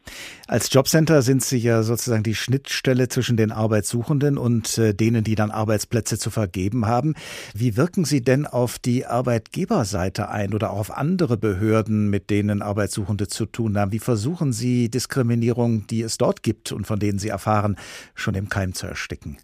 [0.46, 5.34] Als Jobcenter sind Sie ja sozusagen die Schnittstelle zwischen den Arbeitssuchenden und äh, denen, die
[5.34, 7.14] dann Arbeitsplätze zu vergeben haben.
[7.54, 12.62] Wie wirken Sie denn auf die Arbeitgeberseite ein oder auch auf andere Behörden, mit denen
[12.62, 13.92] Arbeitssuchende zu tun haben?
[13.92, 17.76] Wie versuchen Sie Diskriminierung, die es dort gibt und von denen Sie erfahren,
[18.14, 19.38] schon im Keim zu ersticken?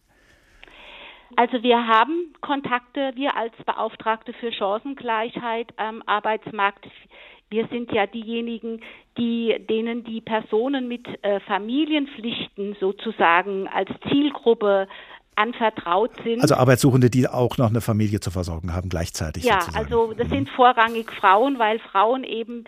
[1.36, 6.86] Also wir haben Kontakte, wir als Beauftragte für Chancengleichheit am Arbeitsmarkt
[7.52, 8.80] wir sind ja diejenigen,
[9.18, 14.88] die, denen die Personen mit äh, Familienpflichten sozusagen als Zielgruppe
[15.36, 16.40] anvertraut sind.
[16.40, 19.44] Also Arbeitssuchende, die auch noch eine Familie zu versorgen haben gleichzeitig.
[19.44, 19.84] Ja, sozusagen.
[19.84, 20.32] also das mhm.
[20.32, 22.64] sind vorrangig Frauen, weil Frauen eben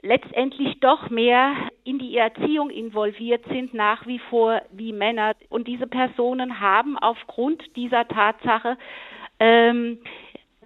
[0.00, 5.34] letztendlich doch mehr in die Erziehung involviert sind, nach wie vor wie Männer.
[5.48, 8.76] Und diese Personen haben aufgrund dieser Tatsache
[9.40, 9.98] ähm,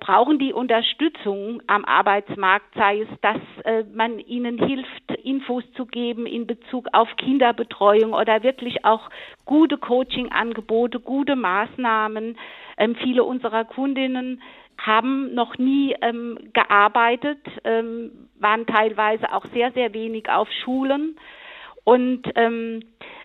[0.02, 6.26] brauchen die Unterstützung am Arbeitsmarkt, sei es, dass äh, man ihnen hilft, Infos zu geben
[6.26, 9.08] in Bezug auf Kinderbetreuung oder wirklich auch
[9.44, 12.36] gute Coachingangebote, gute Maßnahmen.
[12.78, 14.42] Ähm, viele unserer Kundinnen
[14.76, 21.16] haben noch nie ähm, gearbeitet, ähm, waren teilweise auch sehr, sehr wenig auf Schulen
[21.84, 22.82] und ähm,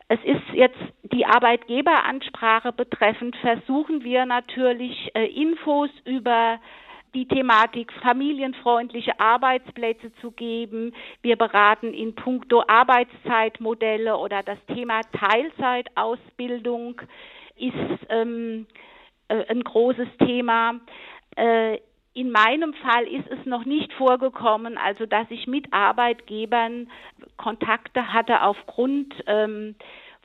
[0.09, 6.59] es ist jetzt die Arbeitgeberansprache betreffend, versuchen wir natürlich äh, Infos über
[7.13, 10.93] die Thematik familienfreundliche Arbeitsplätze zu geben.
[11.21, 17.01] Wir beraten in puncto Arbeitszeitmodelle oder das Thema Teilzeitausbildung
[17.55, 18.67] ist ähm,
[19.29, 20.79] äh, ein großes Thema.
[21.35, 21.79] Äh,
[22.17, 26.89] in meinem Fall ist es noch nicht vorgekommen, also dass ich mit Arbeitgebern
[27.37, 29.75] Kontakte hatte aufgrund ähm,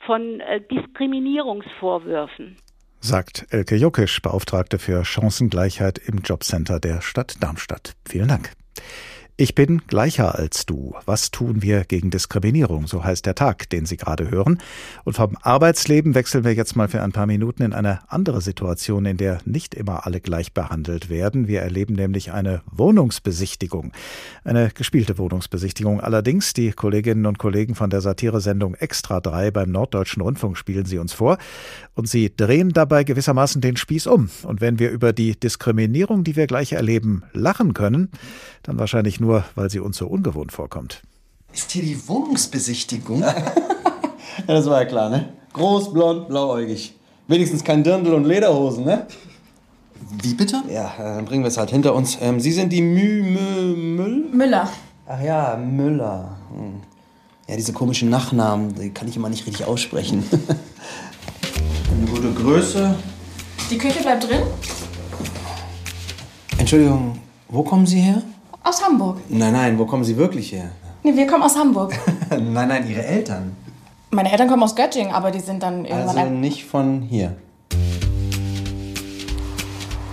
[0.06, 2.56] von äh, Diskriminierungsvorwürfen.
[3.00, 7.92] Sagt Elke Juckisch, Beauftragte für Chancengleichheit im Jobcenter der Stadt Darmstadt.
[8.08, 8.52] Vielen Dank.
[9.42, 10.94] Ich bin gleicher als du.
[11.04, 12.86] Was tun wir gegen Diskriminierung?
[12.86, 14.60] So heißt der Tag, den Sie gerade hören.
[15.02, 19.04] Und vom Arbeitsleben wechseln wir jetzt mal für ein paar Minuten in eine andere Situation,
[19.04, 21.48] in der nicht immer alle gleich behandelt werden.
[21.48, 23.90] Wir erleben nämlich eine Wohnungsbesichtigung.
[24.44, 26.00] Eine gespielte Wohnungsbesichtigung.
[26.00, 30.98] Allerdings, die Kolleginnen und Kollegen von der Satiresendung Extra 3 beim Norddeutschen Rundfunk spielen sie
[30.98, 31.36] uns vor.
[31.94, 34.30] Und sie drehen dabei gewissermaßen den Spieß um.
[34.44, 38.08] Und wenn wir über die Diskriminierung, die wir gleich erleben, lachen können,
[38.62, 41.02] dann wahrscheinlich nur, weil sie uns so ungewohnt vorkommt.
[41.52, 43.20] Ist hier die Wohnungsbesichtigung?
[43.20, 43.34] ja,
[44.46, 45.28] das war ja klar, ne?
[45.52, 46.94] Groß, blond, blauäugig.
[47.28, 49.06] Wenigstens kein Dirndl und Lederhosen, ne?
[50.22, 50.62] Wie bitte?
[50.68, 52.18] Ja, äh, dann bringen wir es halt hinter uns.
[52.20, 54.24] Ähm, Sie sind die Mü, Mü, Müll?
[54.32, 54.68] Müller.
[55.06, 56.36] Ach ja, Müller.
[56.54, 56.80] Hm.
[57.48, 60.24] Ja, diese komischen Nachnamen, die kann ich immer nicht richtig aussprechen.
[61.90, 62.94] Eine gute Größe.
[63.70, 64.42] Die Küche bleibt drin?
[66.58, 67.18] Entschuldigung,
[67.48, 68.22] wo kommen Sie her?
[68.64, 69.18] Aus Hamburg.
[69.28, 70.70] Nein, nein, wo kommen Sie wirklich her?
[71.02, 71.98] Nee, wir kommen aus Hamburg.
[72.30, 73.56] nein, nein, Ihre Eltern.
[74.10, 76.16] Meine Eltern kommen aus Göttingen, aber die sind dann irgendwann.
[76.16, 77.34] Also nicht von hier.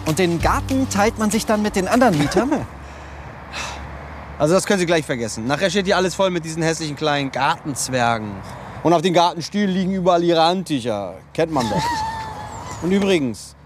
[0.06, 2.52] Und den Garten teilt man sich dann mit den anderen Mietern?
[4.40, 5.48] Also das können Sie gleich vergessen.
[5.48, 8.32] Nachher steht hier alles voll mit diesen hässlichen kleinen Gartenzwergen.
[8.84, 11.16] Und auf den Gartenstühlen liegen überall ihre Handtücher.
[11.34, 11.84] Kennt man doch.
[12.82, 13.58] Und übrigens,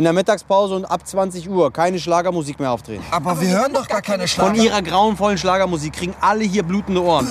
[0.00, 3.02] in der Mittagspause und ab 20 Uhr keine Schlagermusik mehr aufdrehen.
[3.10, 4.54] Aber wir hören doch gar keine Schlager.
[4.54, 7.28] Von ihrer grauenvollen Schlagermusik kriegen alle hier blutende Ohren.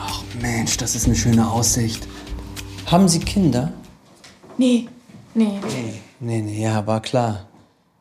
[0.00, 2.08] Ach Mensch, das ist eine schöne Aussicht.
[2.86, 3.72] Haben Sie Kinder?
[4.58, 4.88] Nee,
[5.34, 5.60] nee.
[5.62, 7.46] Nee, nee, nee, ja, war klar.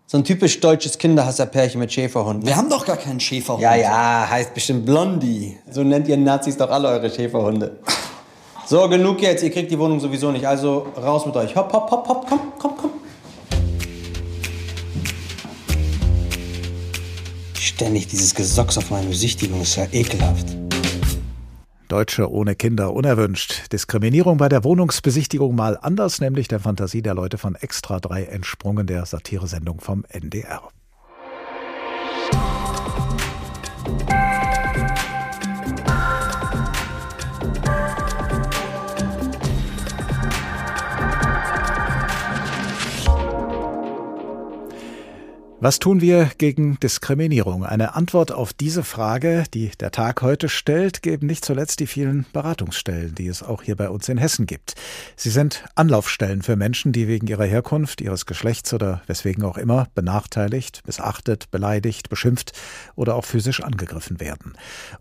[0.08, 2.48] So ein typisch deutsches Kinderhasserpärchen mit Schäferhunden.
[2.48, 3.62] Wir haben doch gar keinen Schäferhund.
[3.62, 5.60] Ja, ja, heißt bestimmt Blondie.
[5.69, 7.78] So nennt ihr Nazis doch alle eure Schäferhunde.
[8.69, 9.41] So, genug jetzt.
[9.41, 10.45] Ihr kriegt die Wohnung sowieso nicht.
[10.45, 11.55] Also raus mit euch.
[11.55, 12.29] Hopp, hopp, hopp, hopp.
[12.29, 12.91] Komm, komm, komm.
[17.55, 20.45] Ständig dieses Gesocks auf meine Besichtigung ist ja ekelhaft.
[21.88, 23.73] Deutsche ohne Kinder unerwünscht.
[23.73, 28.86] Diskriminierung bei der Wohnungsbesichtigung mal anders, nämlich der Fantasie der Leute von Extra 3 entsprungen,
[28.86, 30.62] der Satiresendung vom NDR.
[45.62, 47.65] Was tun wir gegen Diskriminierung?
[47.65, 52.26] Eine Antwort auf diese Frage, die der Tag heute stellt, geben nicht zuletzt die vielen
[52.32, 54.76] Beratungsstellen, die es auch hier bei uns in Hessen gibt.
[55.17, 59.88] Sie sind Anlaufstellen für Menschen, die wegen ihrer Herkunft, ihres Geschlechts oder weswegen auch immer
[59.95, 62.54] benachteiligt, missachtet, beleidigt, beschimpft
[62.95, 64.54] oder auch physisch angegriffen werden.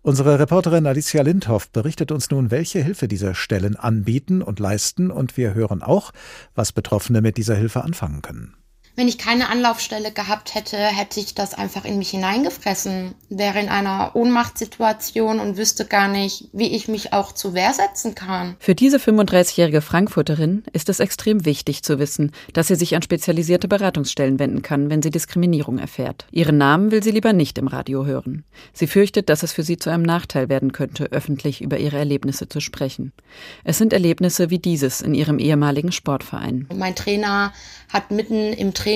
[0.03, 5.37] Unsere Reporterin Alicia Lindhoff berichtet uns nun, welche Hilfe diese Stellen anbieten und leisten und
[5.37, 6.11] wir hören auch,
[6.57, 8.57] was Betroffene mit dieser Hilfe anfangen können.
[8.99, 13.69] Wenn ich keine Anlaufstelle gehabt hätte, hätte ich das einfach in mich hineingefressen, wäre in
[13.69, 18.57] einer Ohnmachtssituation und wüsste gar nicht, wie ich mich auch zu Wehr setzen kann.
[18.59, 23.69] Für diese 35-jährige Frankfurterin ist es extrem wichtig zu wissen, dass sie sich an spezialisierte
[23.69, 26.27] Beratungsstellen wenden kann, wenn sie Diskriminierung erfährt.
[26.33, 28.43] Ihren Namen will sie lieber nicht im Radio hören.
[28.73, 32.49] Sie fürchtet, dass es für sie zu einem Nachteil werden könnte, öffentlich über ihre Erlebnisse
[32.49, 33.13] zu sprechen.
[33.63, 36.67] Es sind Erlebnisse wie dieses in ihrem ehemaligen Sportverein.
[36.75, 37.53] Mein Trainer
[37.93, 38.88] hat mitten im Training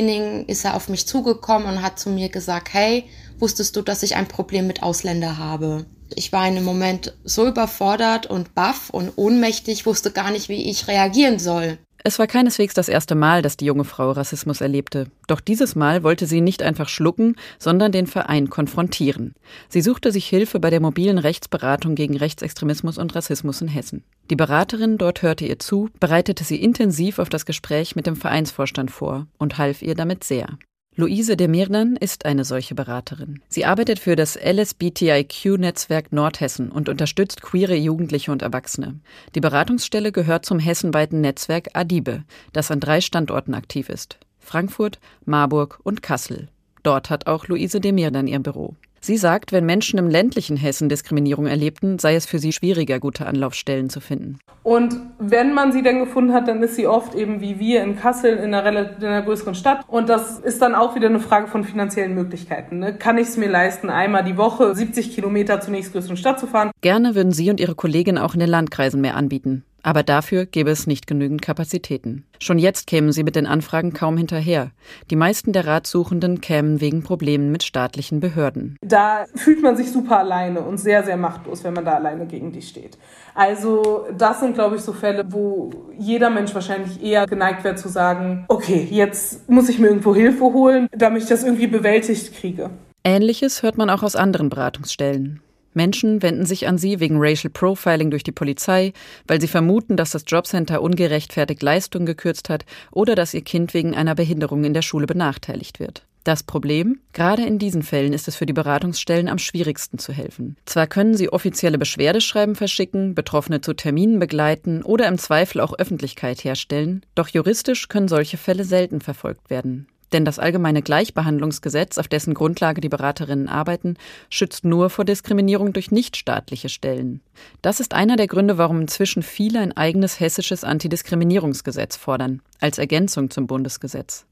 [0.47, 3.05] ist er auf mich zugekommen und hat zu mir gesagt, hey,
[3.39, 5.87] wusstest du, dass ich ein Problem mit Ausländer habe?
[6.15, 10.71] Ich war in dem Moment so überfordert und baff und ohnmächtig, wusste gar nicht, wie
[10.71, 11.79] ich reagieren soll.
[12.05, 15.07] Es war keineswegs das erste Mal, dass die junge Frau Rassismus erlebte.
[15.29, 19.35] Doch dieses Mal wollte sie nicht einfach schlucken, sondern den Verein konfrontieren.
[19.69, 24.03] Sie suchte sich Hilfe bei der mobilen Rechtsberatung gegen Rechtsextremismus und Rassismus in Hessen.
[24.31, 28.91] Die Beraterin dort hörte ihr zu, bereitete sie intensiv auf das Gespräch mit dem Vereinsvorstand
[28.91, 30.59] vor und half ihr damit sehr.
[30.95, 33.41] Luise de Mirnan ist eine solche Beraterin.
[33.49, 39.01] Sie arbeitet für das LSBTIQ-Netzwerk Nordhessen und unterstützt queere Jugendliche und Erwachsene.
[39.35, 44.19] Die Beratungsstelle gehört zum hessenweiten Netzwerk Adibe, das an drei Standorten aktiv ist.
[44.39, 46.49] Frankfurt, Marburg und Kassel.
[46.83, 48.77] Dort hat auch Luise de Mirnan ihr Büro.
[49.05, 53.27] Sie sagt, wenn Menschen im ländlichen Hessen Diskriminierung erlebten, sei es für sie schwieriger, gute
[53.27, 54.39] Anlaufstellen zu finden.
[54.63, 57.97] Und wenn man sie denn gefunden hat, dann ist sie oft eben wie wir in
[57.97, 59.85] Kassel in einer, in einer größeren Stadt.
[59.89, 62.79] Und das ist dann auch wieder eine Frage von finanziellen Möglichkeiten.
[62.79, 62.95] Ne?
[62.95, 66.71] Kann ich es mir leisten, einmal die Woche 70 Kilometer zur nächstgrößeren Stadt zu fahren?
[66.81, 69.65] Gerne würden Sie und Ihre Kollegin auch in den Landkreisen mehr anbieten.
[69.83, 72.25] Aber dafür gäbe es nicht genügend Kapazitäten.
[72.39, 74.71] Schon jetzt kämen sie mit den Anfragen kaum hinterher.
[75.11, 78.77] Die meisten der Ratsuchenden kämen wegen Problemen mit staatlichen Behörden.
[78.81, 82.53] Da fühlt man sich super alleine und sehr, sehr machtlos, wenn man da alleine gegen
[82.53, 82.97] die steht.
[83.35, 87.89] Also das sind, glaube ich, so Fälle, wo jeder Mensch wahrscheinlich eher geneigt wäre zu
[87.89, 92.71] sagen, okay, jetzt muss ich mir irgendwo Hilfe holen, damit ich das irgendwie bewältigt kriege.
[93.05, 95.41] Ähnliches hört man auch aus anderen Beratungsstellen.
[95.75, 98.93] Menschen wenden sich an sie wegen Racial Profiling durch die Polizei,
[99.27, 103.95] weil sie vermuten, dass das Jobcenter ungerechtfertigt Leistungen gekürzt hat oder dass ihr Kind wegen
[103.95, 106.05] einer Behinderung in der Schule benachteiligt wird.
[106.25, 107.01] Das Problem?
[107.13, 110.57] Gerade in diesen Fällen ist es für die Beratungsstellen am schwierigsten zu helfen.
[110.67, 116.45] Zwar können sie offizielle Beschwerdeschreiben verschicken, Betroffene zu Terminen begleiten oder im Zweifel auch Öffentlichkeit
[116.45, 119.89] herstellen, doch juristisch können solche Fälle selten verfolgt werden.
[120.13, 123.97] Denn das allgemeine Gleichbehandlungsgesetz, auf dessen Grundlage die Beraterinnen arbeiten,
[124.29, 127.21] schützt nur vor Diskriminierung durch nichtstaatliche Stellen.
[127.63, 133.31] Das ist einer der Gründe, warum inzwischen viele ein eigenes hessisches Antidiskriminierungsgesetz fordern, als Ergänzung
[133.31, 134.27] zum Bundesgesetz.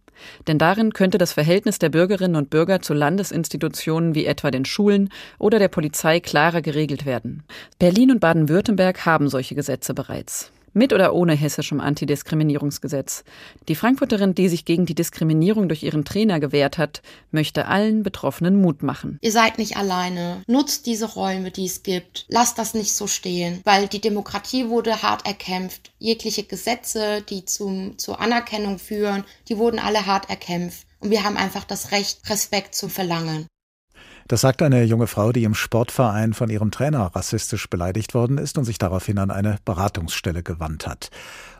[0.46, 5.10] Denn darin könnte das Verhältnis der Bürgerinnen und Bürger zu Landesinstitutionen wie etwa den Schulen
[5.38, 7.42] oder der Polizei klarer geregelt werden.
[7.78, 10.52] Berlin und Baden-Württemberg haben solche Gesetze bereits.
[10.72, 13.24] Mit oder ohne hessischem Antidiskriminierungsgesetz.
[13.68, 17.02] Die Frankfurterin, die sich gegen die Diskriminierung durch ihren Trainer gewehrt hat,
[17.32, 19.18] möchte allen Betroffenen Mut machen.
[19.20, 20.42] Ihr seid nicht alleine.
[20.46, 22.26] Nutzt diese Räume, die es gibt.
[22.28, 25.92] Lasst das nicht so stehen, weil die Demokratie wurde hart erkämpft.
[25.98, 30.86] Jegliche Gesetze, die zum, zur Anerkennung führen, die wurden alle hart erkämpft.
[31.00, 33.46] Und wir haben einfach das Recht, Respekt zu verlangen.
[34.28, 38.58] Das sagt eine junge Frau, die im Sportverein von ihrem Trainer rassistisch beleidigt worden ist
[38.58, 41.10] und sich daraufhin an eine Beratungsstelle gewandt hat.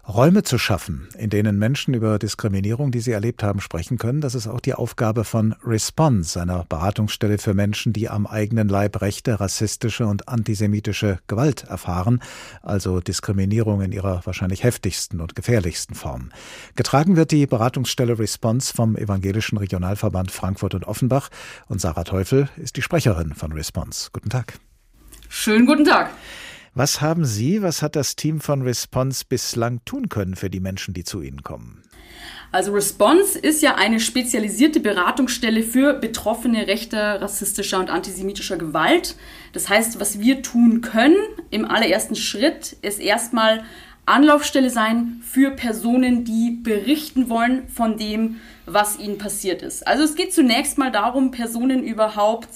[0.08, 4.34] Räume zu schaffen, in denen Menschen über Diskriminierung, die sie erlebt haben, sprechen können, das
[4.34, 9.40] ist auch die Aufgabe von Response, einer Beratungsstelle für Menschen, die am eigenen Leib rechte,
[9.40, 12.20] rassistische und antisemitische Gewalt erfahren,
[12.62, 16.30] also Diskriminierung in ihrer wahrscheinlich heftigsten und gefährlichsten Form.
[16.76, 21.28] Getragen wird die Beratungsstelle Response vom Evangelischen Regionalverband Frankfurt und Offenbach
[21.68, 24.10] und Sarah Teufel ist die Sprecherin von Response.
[24.12, 24.58] Guten Tag.
[25.28, 26.10] Schönen guten Tag.
[26.74, 30.94] Was haben Sie, was hat das Team von Response bislang tun können für die Menschen,
[30.94, 31.82] die zu Ihnen kommen?
[32.52, 39.16] Also Response ist ja eine spezialisierte Beratungsstelle für Betroffene rechter, rassistischer und antisemitischer Gewalt.
[39.52, 41.16] Das heißt, was wir tun können
[41.50, 43.64] im allerersten Schritt ist erstmal
[44.06, 49.86] Anlaufstelle sein für Personen, die berichten wollen von dem, was ihnen passiert ist.
[49.86, 52.48] Also es geht zunächst mal darum, Personen überhaupt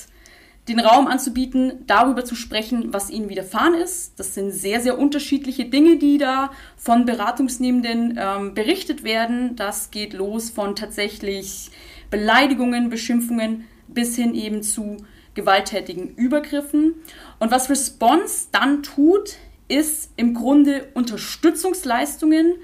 [0.69, 4.19] den Raum anzubieten, darüber zu sprechen, was ihnen widerfahren ist.
[4.19, 9.57] Das sind sehr, sehr unterschiedliche Dinge, die da von Beratungsnehmenden ähm, berichtet werden.
[9.57, 11.71] Das geht los von tatsächlich
[12.11, 14.97] Beleidigungen, Beschimpfungen bis hin eben zu
[15.35, 16.95] gewalttätigen Übergriffen.
[17.41, 19.37] Und was Response dann tut,
[19.69, 22.55] ist im Grunde Unterstützungsleistungen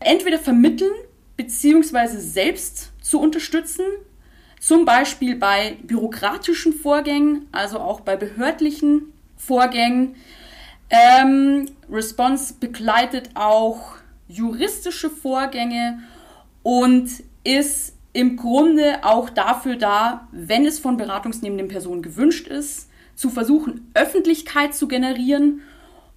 [0.00, 0.92] entweder vermitteln
[1.36, 3.84] beziehungsweise selbst zu unterstützen,
[4.66, 10.16] zum Beispiel bei bürokratischen Vorgängen, also auch bei behördlichen Vorgängen.
[10.90, 16.00] Ähm, Response begleitet auch juristische Vorgänge
[16.64, 17.08] und
[17.44, 23.88] ist im Grunde auch dafür da, wenn es von beratungsnehmenden Personen gewünscht ist, zu versuchen,
[23.94, 25.60] Öffentlichkeit zu generieren.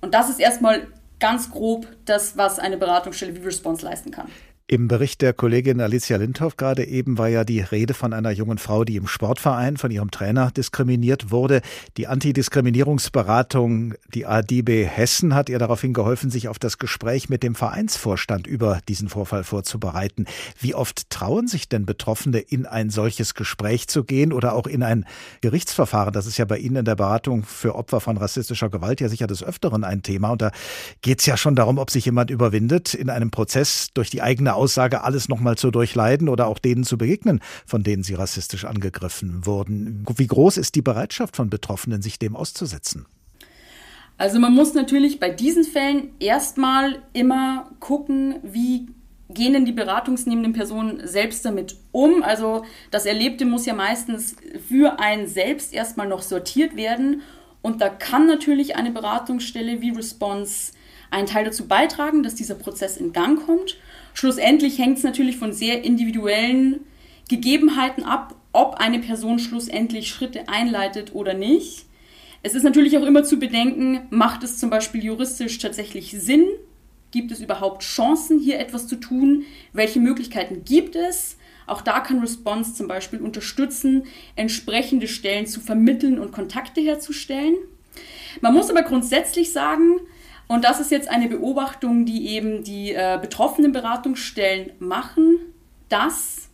[0.02, 0.88] Und das ist erstmal
[1.20, 4.28] ganz grob das, was eine Beratungsstelle wie Response leisten kann.
[4.72, 8.59] Im Bericht der Kollegin Alicia Lindhoff gerade eben war ja die Rede von einer jungen
[8.59, 11.61] Frau, die im Sportverein von ihrem Trainer diskriminiert wurde.
[11.97, 17.55] Die Antidiskriminierungsberatung, die ADB Hessen, hat ihr daraufhin geholfen, sich auf das Gespräch mit dem
[17.55, 20.28] Vereinsvorstand über diesen Vorfall vorzubereiten.
[20.59, 24.84] Wie oft trauen sich denn Betroffene, in ein solches Gespräch zu gehen oder auch in
[24.84, 25.05] ein
[25.41, 26.13] Gerichtsverfahren?
[26.13, 29.26] Das ist ja bei Ihnen in der Beratung für Opfer von rassistischer Gewalt ja sicher
[29.26, 30.30] des Öfteren ein Thema.
[30.30, 30.51] Und da
[31.01, 34.59] geht es ja schon darum, ob sich jemand überwindet, in einem Prozess durch die eigene
[34.60, 39.45] Aussage, alles nochmal zu durchleiden oder auch denen zu begegnen, von denen sie rassistisch angegriffen
[39.45, 40.05] wurden.
[40.16, 43.07] Wie groß ist die Bereitschaft von Betroffenen, sich dem auszusetzen?
[44.18, 48.88] Also man muss natürlich bei diesen Fällen erstmal immer gucken, wie
[49.30, 52.24] gehen denn die beratungsnehmenden Personen selbst damit um?
[52.24, 54.36] Also das Erlebte muss ja meistens
[54.68, 57.22] für einen selbst erstmal noch sortiert werden.
[57.62, 60.74] Und da kann natürlich eine Beratungsstelle wie Response
[61.12, 63.78] einen Teil dazu beitragen, dass dieser Prozess in Gang kommt.
[64.14, 66.82] Schlussendlich hängt es natürlich von sehr individuellen
[67.30, 71.86] Gegebenheiten ab, ob eine Person schlussendlich Schritte einleitet oder nicht.
[72.41, 76.45] Es ist natürlich auch immer zu bedenken, macht es zum Beispiel juristisch tatsächlich Sinn?
[77.12, 79.43] Gibt es überhaupt Chancen, hier etwas zu tun?
[79.74, 81.38] Welche Möglichkeiten gibt es?
[81.68, 84.03] Auch da kann Response zum Beispiel unterstützen,
[84.36, 87.55] entsprechende Stellen zu vermitteln und Kontakte herzustellen.
[88.41, 89.99] Man muss aber grundsätzlich sagen,
[90.50, 95.38] und das ist jetzt eine Beobachtung, die eben die äh, betroffenen Beratungsstellen machen,
[95.89, 96.50] dass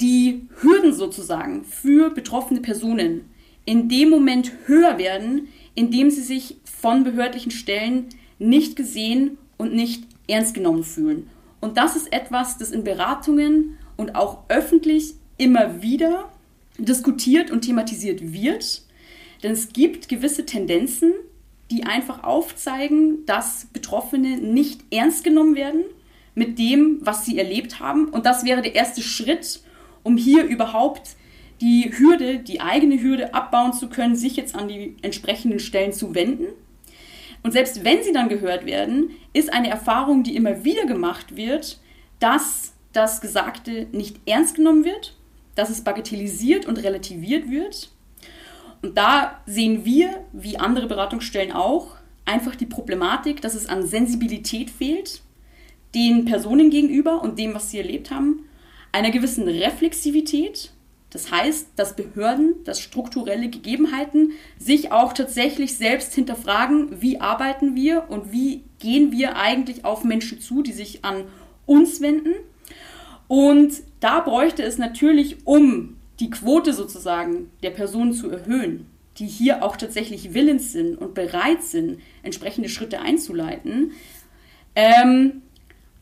[0.00, 3.28] die Hürden sozusagen für betroffene Personen
[3.64, 8.06] in dem Moment höher werden, in dem sie sich von behördlichen Stellen
[8.38, 11.28] nicht gesehen und nicht ernst genommen fühlen.
[11.60, 16.32] Und das ist etwas, das in Beratungen und auch öffentlich immer wieder
[16.78, 18.82] diskutiert und thematisiert wird.
[19.42, 21.14] Denn es gibt gewisse Tendenzen,
[21.70, 25.84] die einfach aufzeigen, dass Betroffene nicht ernst genommen werden
[26.34, 28.08] mit dem, was sie erlebt haben.
[28.08, 29.60] Und das wäre der erste Schritt,
[30.02, 31.16] um hier überhaupt
[31.60, 36.14] die Hürde, die eigene Hürde abbauen zu können, sich jetzt an die entsprechenden Stellen zu
[36.14, 36.46] wenden.
[37.42, 41.80] Und selbst wenn sie dann gehört werden, ist eine Erfahrung, die immer wieder gemacht wird,
[42.20, 45.16] dass dass Gesagte nicht ernst genommen wird,
[45.54, 47.90] dass es bagatellisiert und relativiert wird.
[48.82, 54.70] Und da sehen wir, wie andere Beratungsstellen auch, einfach die Problematik, dass es an Sensibilität
[54.70, 55.22] fehlt,
[55.94, 58.44] den Personen gegenüber und dem, was sie erlebt haben,
[58.92, 60.72] einer gewissen Reflexivität.
[61.10, 68.04] Das heißt, dass Behörden, dass strukturelle Gegebenheiten sich auch tatsächlich selbst hinterfragen, wie arbeiten wir
[68.08, 71.24] und wie gehen wir eigentlich auf Menschen zu, die sich an
[71.64, 72.34] uns wenden.
[73.26, 78.86] Und da bräuchte es natürlich, um die Quote sozusagen der Personen zu erhöhen,
[79.18, 83.92] die hier auch tatsächlich willens sind und bereit sind, entsprechende Schritte einzuleiten,
[84.74, 85.42] ähm,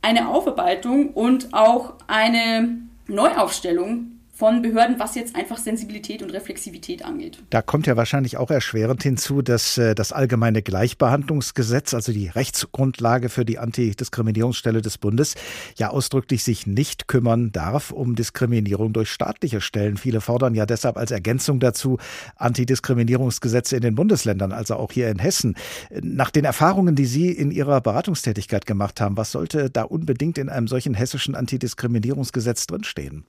[0.02, 7.42] eine Aufarbeitung und auch eine Neuaufstellung von Behörden, was jetzt einfach Sensibilität und Reflexivität angeht.
[7.48, 13.30] Da kommt ja wahrscheinlich auch erschwerend hinzu, dass äh, das allgemeine Gleichbehandlungsgesetz, also die Rechtsgrundlage
[13.30, 15.36] für die Antidiskriminierungsstelle des Bundes,
[15.76, 19.96] ja ausdrücklich sich nicht kümmern darf um Diskriminierung durch staatliche Stellen.
[19.96, 21.96] Viele fordern ja deshalb als Ergänzung dazu
[22.36, 25.56] Antidiskriminierungsgesetze in den Bundesländern, also auch hier in Hessen.
[26.02, 30.50] Nach den Erfahrungen, die Sie in Ihrer Beratungstätigkeit gemacht haben, was sollte da unbedingt in
[30.50, 33.24] einem solchen hessischen Antidiskriminierungsgesetz drinstehen?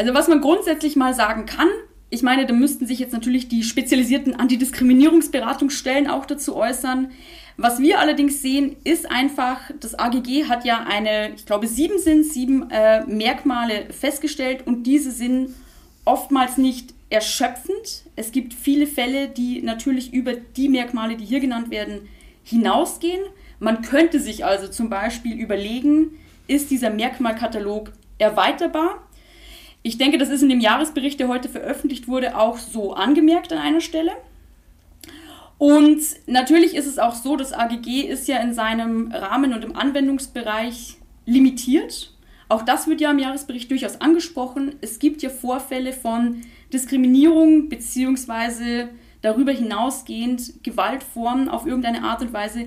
[0.00, 1.68] Also was man grundsätzlich mal sagen kann,
[2.08, 7.10] ich meine, da müssten sich jetzt natürlich die spezialisierten Antidiskriminierungsberatungsstellen auch dazu äußern.
[7.58, 12.24] Was wir allerdings sehen, ist einfach, das AGG hat ja eine, ich glaube, sieben sind
[12.24, 15.50] sieben äh, Merkmale festgestellt und diese sind
[16.06, 18.04] oftmals nicht erschöpfend.
[18.16, 22.08] Es gibt viele Fälle, die natürlich über die Merkmale, die hier genannt werden,
[22.42, 23.20] hinausgehen.
[23.58, 29.06] Man könnte sich also zum Beispiel überlegen, ist dieser Merkmalkatalog erweiterbar?
[29.82, 33.58] Ich denke, das ist in dem Jahresbericht, der heute veröffentlicht wurde, auch so angemerkt an
[33.58, 34.12] einer Stelle.
[35.56, 39.76] Und natürlich ist es auch so, das AGG ist ja in seinem Rahmen und im
[39.76, 42.12] Anwendungsbereich limitiert.
[42.48, 44.74] Auch das wird ja im Jahresbericht durchaus angesprochen.
[44.80, 48.86] Es gibt ja Vorfälle von Diskriminierung bzw.
[49.22, 52.66] darüber hinausgehend Gewaltformen auf irgendeine Art und Weise,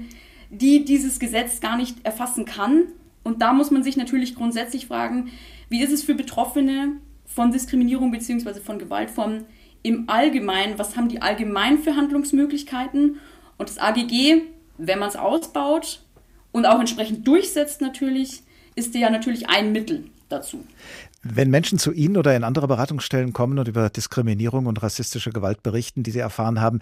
[0.49, 2.83] die dieses Gesetz gar nicht erfassen kann.
[3.23, 5.31] Und da muss man sich natürlich grundsätzlich fragen,
[5.73, 8.59] wie ist es für Betroffene von Diskriminierung bzw.
[8.59, 9.45] von Gewaltformen
[9.81, 10.77] im Allgemeinen?
[10.77, 13.19] Was haben die allgemein für Handlungsmöglichkeiten?
[13.57, 14.43] Und das AGG,
[14.77, 16.03] wenn man es ausbaut
[16.51, 18.43] und auch entsprechend durchsetzt natürlich,
[18.75, 20.63] ist ja natürlich ein Mittel dazu.
[21.25, 25.63] Wenn Menschen zu Ihnen oder in andere Beratungsstellen kommen und über Diskriminierung und rassistische Gewalt
[25.63, 26.79] berichten, die sie erfahren haben,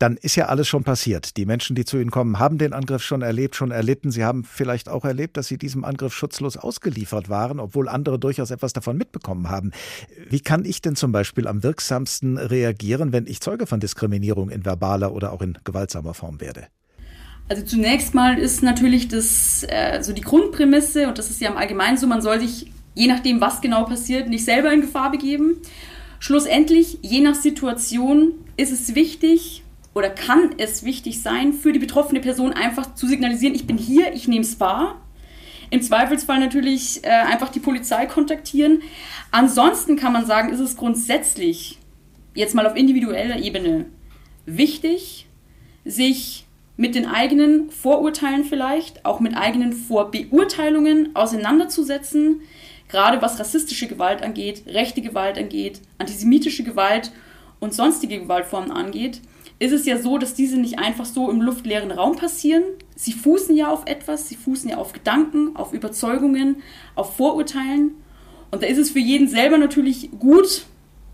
[0.00, 1.36] dann ist ja alles schon passiert.
[1.36, 4.10] Die Menschen, die zu Ihnen kommen, haben den Angriff schon erlebt, schon erlitten.
[4.10, 8.50] Sie haben vielleicht auch erlebt, dass Sie diesem Angriff schutzlos ausgeliefert waren, obwohl andere durchaus
[8.50, 9.70] etwas davon mitbekommen haben.
[10.28, 14.64] Wie kann ich denn zum Beispiel am wirksamsten reagieren, wenn ich Zeuge von Diskriminierung in
[14.64, 16.66] verbaler oder auch in gewaltsamer Form werde?
[17.48, 21.56] Also zunächst mal ist natürlich das äh, so die Grundprämisse und das ist ja im
[21.56, 25.58] Allgemeinen so, man soll sich je nachdem, was genau passiert, nicht selber in Gefahr begeben.
[26.18, 29.62] Schlussendlich, je nach Situation, ist es wichtig
[29.94, 34.12] oder kann es wichtig sein, für die betroffene Person einfach zu signalisieren, ich bin hier,
[34.14, 35.00] ich nehme es wahr.
[35.70, 38.82] Im Zweifelsfall natürlich äh, einfach die Polizei kontaktieren.
[39.30, 41.78] Ansonsten kann man sagen, ist es grundsätzlich,
[42.34, 43.86] jetzt mal auf individueller Ebene,
[44.46, 45.26] wichtig,
[45.84, 52.42] sich mit den eigenen Vorurteilen vielleicht, auch mit eigenen Vorbeurteilungen auseinanderzusetzen,
[52.88, 57.12] gerade was rassistische Gewalt angeht, rechte Gewalt angeht, antisemitische Gewalt
[57.60, 59.20] und sonstige Gewaltformen angeht,
[59.58, 62.62] ist es ja so, dass diese nicht einfach so im luftleeren Raum passieren.
[62.94, 66.56] Sie fußen ja auf etwas, sie fußen ja auf Gedanken, auf Überzeugungen,
[66.94, 67.92] auf Vorurteilen.
[68.50, 70.66] Und da ist es für jeden selber natürlich gut,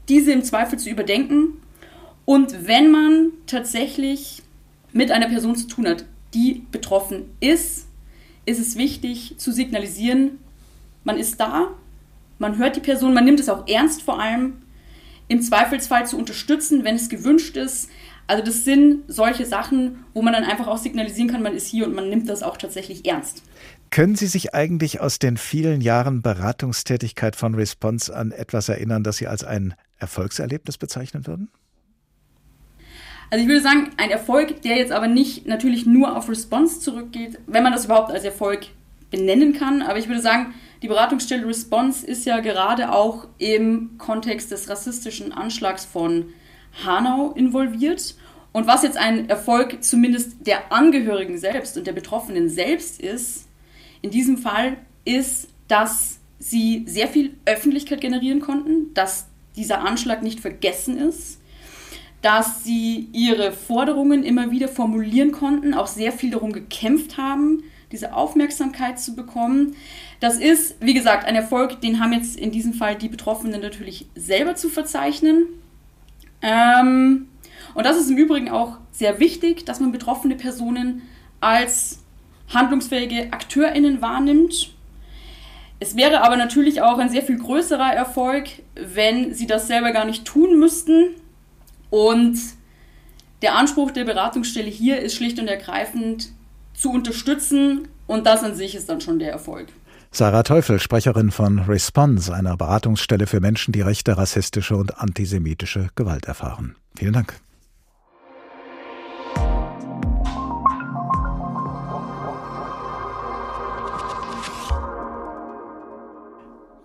[0.09, 1.59] diese im Zweifel zu überdenken.
[2.25, 4.43] Und wenn man tatsächlich
[4.93, 6.05] mit einer Person zu tun hat,
[6.35, 7.87] die betroffen ist,
[8.45, 10.39] ist es wichtig zu signalisieren,
[11.05, 11.69] man ist da,
[12.39, 14.63] man hört die Person, man nimmt es auch ernst vor allem,
[15.29, 17.89] im Zweifelsfall zu unterstützen, wenn es gewünscht ist.
[18.27, 21.87] Also das sind solche Sachen, wo man dann einfach auch signalisieren kann, man ist hier
[21.87, 23.43] und man nimmt das auch tatsächlich ernst.
[23.91, 29.19] Können Sie sich eigentlich aus den vielen Jahren Beratungstätigkeit von Response an etwas erinnern, das
[29.19, 31.51] Sie als ein Erfolgserlebnis bezeichnen würden?
[33.31, 37.39] Also ich würde sagen, ein Erfolg, der jetzt aber nicht natürlich nur auf Response zurückgeht,
[37.47, 38.67] wenn man das überhaupt als Erfolg
[39.13, 39.83] benennen kann.
[39.83, 45.31] Aber ich würde sagen, die Beratungsstelle Response ist ja gerade auch im Kontext des rassistischen
[45.31, 46.33] Anschlags von
[46.85, 48.17] Hanau involviert.
[48.51, 53.47] Und was jetzt ein Erfolg zumindest der Angehörigen selbst und der Betroffenen selbst ist,
[54.03, 60.41] in diesem Fall ist, dass sie sehr viel Öffentlichkeit generieren konnten, dass dieser Anschlag nicht
[60.41, 61.41] vergessen ist,
[62.21, 67.63] dass sie ihre Forderungen immer wieder formulieren konnten, auch sehr viel darum gekämpft haben,
[67.93, 69.77] diese Aufmerksamkeit zu bekommen.
[70.21, 74.07] Das ist, wie gesagt, ein Erfolg, den haben jetzt in diesem Fall die Betroffenen natürlich
[74.15, 75.47] selber zu verzeichnen.
[76.41, 77.29] Ähm,
[77.75, 81.03] und das ist im Übrigen auch sehr wichtig, dass man betroffene Personen
[81.41, 82.03] als
[82.53, 84.75] handlungsfähige AkteurInnen wahrnimmt.
[85.81, 90.05] Es wäre aber natürlich auch ein sehr viel größerer Erfolg, wenn sie das selber gar
[90.05, 91.17] nicht tun müssten.
[91.91, 92.39] Und
[93.43, 96.29] der Anspruch der Beratungsstelle hier ist schlicht und ergreifend
[96.75, 99.69] zu unterstützen und das an sich ist dann schon der Erfolg.
[100.11, 106.27] Sarah Teufel, Sprecherin von Response, einer Beratungsstelle für Menschen, die rechte, rassistische und antisemitische Gewalt
[106.27, 106.77] erfahren.
[106.95, 107.41] Vielen Dank.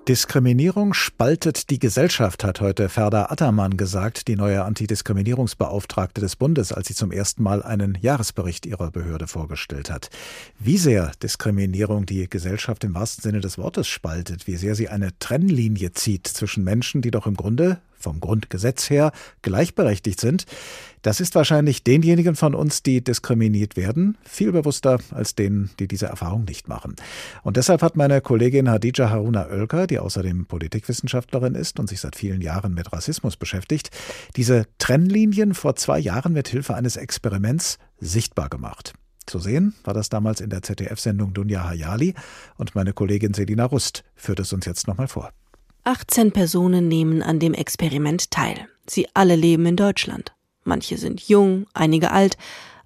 [0.07, 6.87] Diskriminierung spaltet die Gesellschaft, hat heute Ferda Attermann gesagt, die neue Antidiskriminierungsbeauftragte des Bundes, als
[6.87, 10.09] sie zum ersten Mal einen Jahresbericht ihrer Behörde vorgestellt hat.
[10.59, 15.09] Wie sehr Diskriminierung die Gesellschaft im wahrsten Sinne des Wortes spaltet, wie sehr sie eine
[15.19, 20.45] Trennlinie zieht zwischen Menschen, die doch im Grunde vom Grundgesetz her gleichberechtigt sind,
[21.01, 26.07] das ist wahrscheinlich denjenigen von uns, die diskriminiert werden, viel bewusster als denen, die diese
[26.07, 26.95] Erfahrung nicht machen.
[27.43, 32.15] Und deshalb hat meine Kollegin Hadija Haruna Oelker, die außerdem Politikwissenschaftlerin ist und sich seit
[32.15, 33.89] vielen Jahren mit Rassismus beschäftigt,
[34.35, 38.93] diese Trennlinien vor zwei Jahren mit Hilfe eines Experiments sichtbar gemacht.
[39.27, 42.15] Zu sehen war das damals in der ZDF-Sendung Dunja Hayali
[42.55, 45.31] und meine Kollegin Selina Rust führt es uns jetzt nochmal vor.
[45.87, 48.67] 18 Personen nehmen an dem Experiment teil.
[48.87, 50.33] Sie alle leben in Deutschland.
[50.65, 52.37] Manche sind jung, einige alt,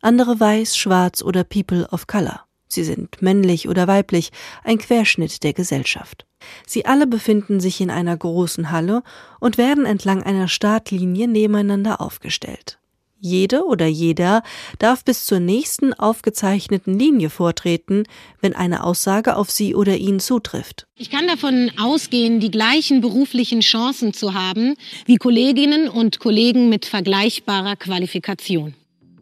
[0.04, 2.42] andere weiß, schwarz oder people of color.
[2.68, 4.32] Sie sind männlich oder weiblich,
[4.64, 6.28] ein Querschnitt der Gesellschaft.
[6.68, 9.02] Sie alle befinden sich in einer großen Halle
[9.40, 12.78] und werden entlang einer Startlinie nebeneinander aufgestellt.
[13.24, 14.42] Jede oder jeder
[14.80, 18.06] darf bis zur nächsten aufgezeichneten Linie vortreten,
[18.42, 20.88] wenn eine Aussage auf sie oder ihn zutrifft.
[20.98, 24.74] Ich kann davon ausgehen, die gleichen beruflichen Chancen zu haben
[25.06, 28.74] wie Kolleginnen und Kollegen mit vergleichbarer Qualifikation.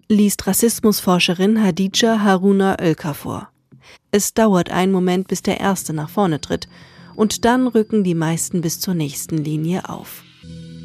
[0.07, 3.49] Liest Rassismusforscherin Hadija Haruna Oelker vor.
[4.11, 6.69] Es dauert einen Moment, bis der Erste nach vorne tritt,
[7.17, 10.23] und dann rücken die meisten bis zur nächsten Linie auf.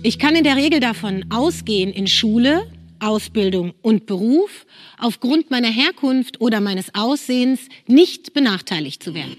[0.03, 2.67] Ich kann in der Regel davon ausgehen, in Schule,
[3.05, 4.67] Ausbildung und Beruf
[4.99, 9.37] aufgrund meiner Herkunft oder meines Aussehens nicht benachteiligt zu werden.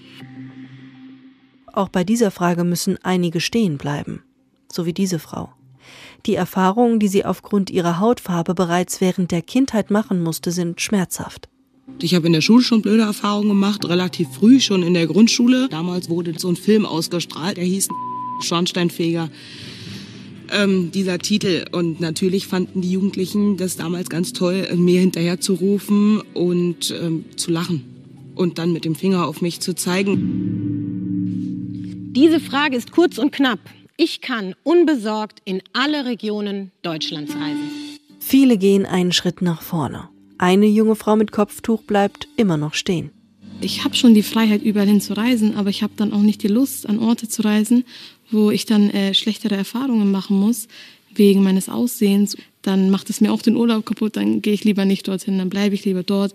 [1.72, 4.22] Auch bei dieser Frage müssen einige stehen bleiben,
[4.72, 5.52] so wie diese Frau.
[6.24, 11.48] Die Erfahrungen, die sie aufgrund ihrer Hautfarbe bereits während der Kindheit machen musste, sind schmerzhaft.
[12.00, 15.68] Ich habe in der Schule schon blöde Erfahrungen gemacht, relativ früh, schon in der Grundschule.
[15.68, 17.88] Damals wurde so ein Film ausgestrahlt, der hieß
[18.40, 19.30] Schornsteinfeger
[20.52, 21.64] ähm, dieser Titel.
[21.72, 27.24] Und natürlich fanden die Jugendlichen das damals ganz toll, mir hinterher zu rufen und ähm,
[27.36, 27.84] zu lachen
[28.34, 30.12] und dann mit dem Finger auf mich zu zeigen.
[32.12, 33.60] Diese Frage ist kurz und knapp.
[33.96, 37.70] Ich kann unbesorgt in alle Regionen Deutschlands reisen.
[38.20, 40.08] Viele gehen einen Schritt nach vorne.
[40.38, 43.10] Eine junge Frau mit Kopftuch bleibt immer noch stehen.
[43.60, 46.42] Ich habe schon die Freiheit, überall hin zu reisen, aber ich habe dann auch nicht
[46.42, 47.84] die Lust, an Orte zu reisen,
[48.30, 50.68] wo ich dann äh, schlechtere Erfahrungen machen muss
[51.14, 54.84] wegen meines Aussehens, dann macht es mir auch den Urlaub kaputt, dann gehe ich lieber
[54.84, 56.34] nicht dorthin, dann bleibe ich lieber dort,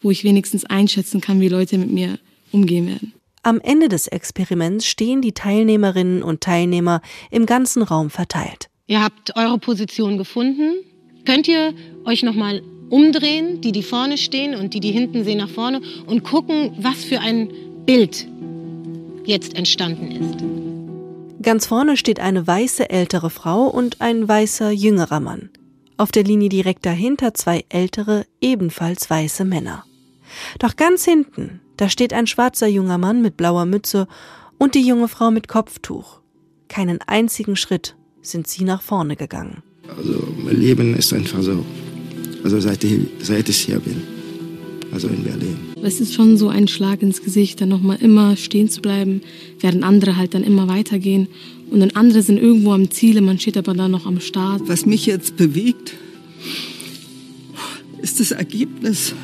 [0.00, 2.18] wo ich wenigstens einschätzen kann, wie Leute mit mir
[2.52, 3.12] umgehen werden.
[3.42, 7.00] Am Ende des Experiments stehen die Teilnehmerinnen und Teilnehmer
[7.30, 8.68] im ganzen Raum verteilt.
[8.86, 10.72] Ihr habt eure Position gefunden.
[11.24, 15.48] Könnt ihr euch nochmal umdrehen, die, die vorne stehen und die, die hinten sehen, nach
[15.48, 17.50] vorne und gucken, was für ein
[17.86, 18.26] Bild
[19.24, 20.44] jetzt entstanden ist?
[21.42, 25.50] Ganz vorne steht eine weiße ältere Frau und ein weißer jüngerer Mann.
[25.96, 29.84] Auf der Linie direkt dahinter zwei ältere, ebenfalls weiße Männer.
[30.58, 34.08] Doch ganz hinten, da steht ein schwarzer junger Mann mit blauer Mütze
[34.58, 36.20] und die junge Frau mit Kopftuch.
[36.68, 39.62] Keinen einzigen Schritt sind sie nach vorne gegangen.
[39.96, 41.64] Also mein Leben ist einfach so.
[42.48, 44.02] Also seit ich, seit ich hier bin
[44.90, 45.58] also in Berlin.
[45.82, 49.20] Es ist schon so ein Schlag ins Gesicht, dann nochmal immer stehen zu bleiben,
[49.60, 51.28] während andere halt dann immer weitergehen.
[51.70, 54.62] Und dann andere sind irgendwo am Ziel, man steht aber dann noch am Start.
[54.64, 55.92] Was mich jetzt bewegt,
[58.00, 59.14] ist das Ergebnis,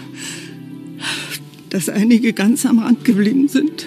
[1.70, 3.86] dass einige ganz am Rand geblieben sind.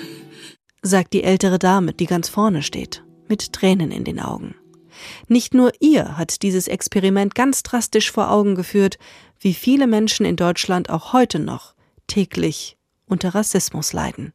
[0.82, 4.56] Sagt die ältere Dame, die ganz vorne steht, mit Tränen in den Augen.
[5.28, 8.98] Nicht nur ihr hat dieses Experiment ganz drastisch vor Augen geführt,
[9.40, 11.74] wie viele Menschen in Deutschland auch heute noch
[12.08, 14.34] täglich unter Rassismus leiden.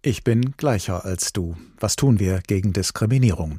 [0.00, 1.56] Ich bin gleicher als du.
[1.80, 3.58] Was tun wir gegen Diskriminierung?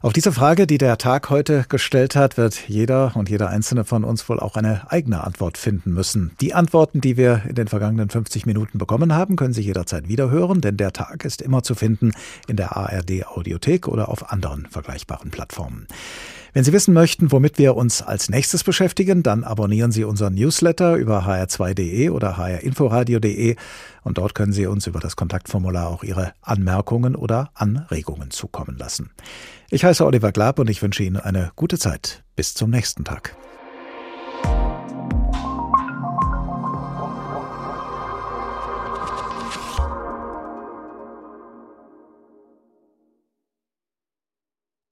[0.00, 4.02] Auf diese Frage, die der Tag heute gestellt hat, wird jeder und jeder einzelne von
[4.02, 6.32] uns wohl auch eine eigene Antwort finden müssen.
[6.40, 10.62] Die Antworten, die wir in den vergangenen 50 Minuten bekommen haben, können Sie jederzeit wiederhören,
[10.62, 12.12] denn der Tag ist immer zu finden
[12.48, 15.86] in der ARD Audiothek oder auf anderen vergleichbaren Plattformen.
[16.54, 20.94] Wenn Sie wissen möchten, womit wir uns als nächstes beschäftigen, dann abonnieren Sie unseren Newsletter
[20.94, 23.56] über hr2.de oder hrinforadio.de
[24.04, 29.10] und dort können Sie uns über das Kontaktformular auch Ihre Anmerkungen oder Anregungen zukommen lassen.
[29.68, 32.22] Ich heiße Oliver Glab und ich wünsche Ihnen eine gute Zeit.
[32.36, 33.34] Bis zum nächsten Tag.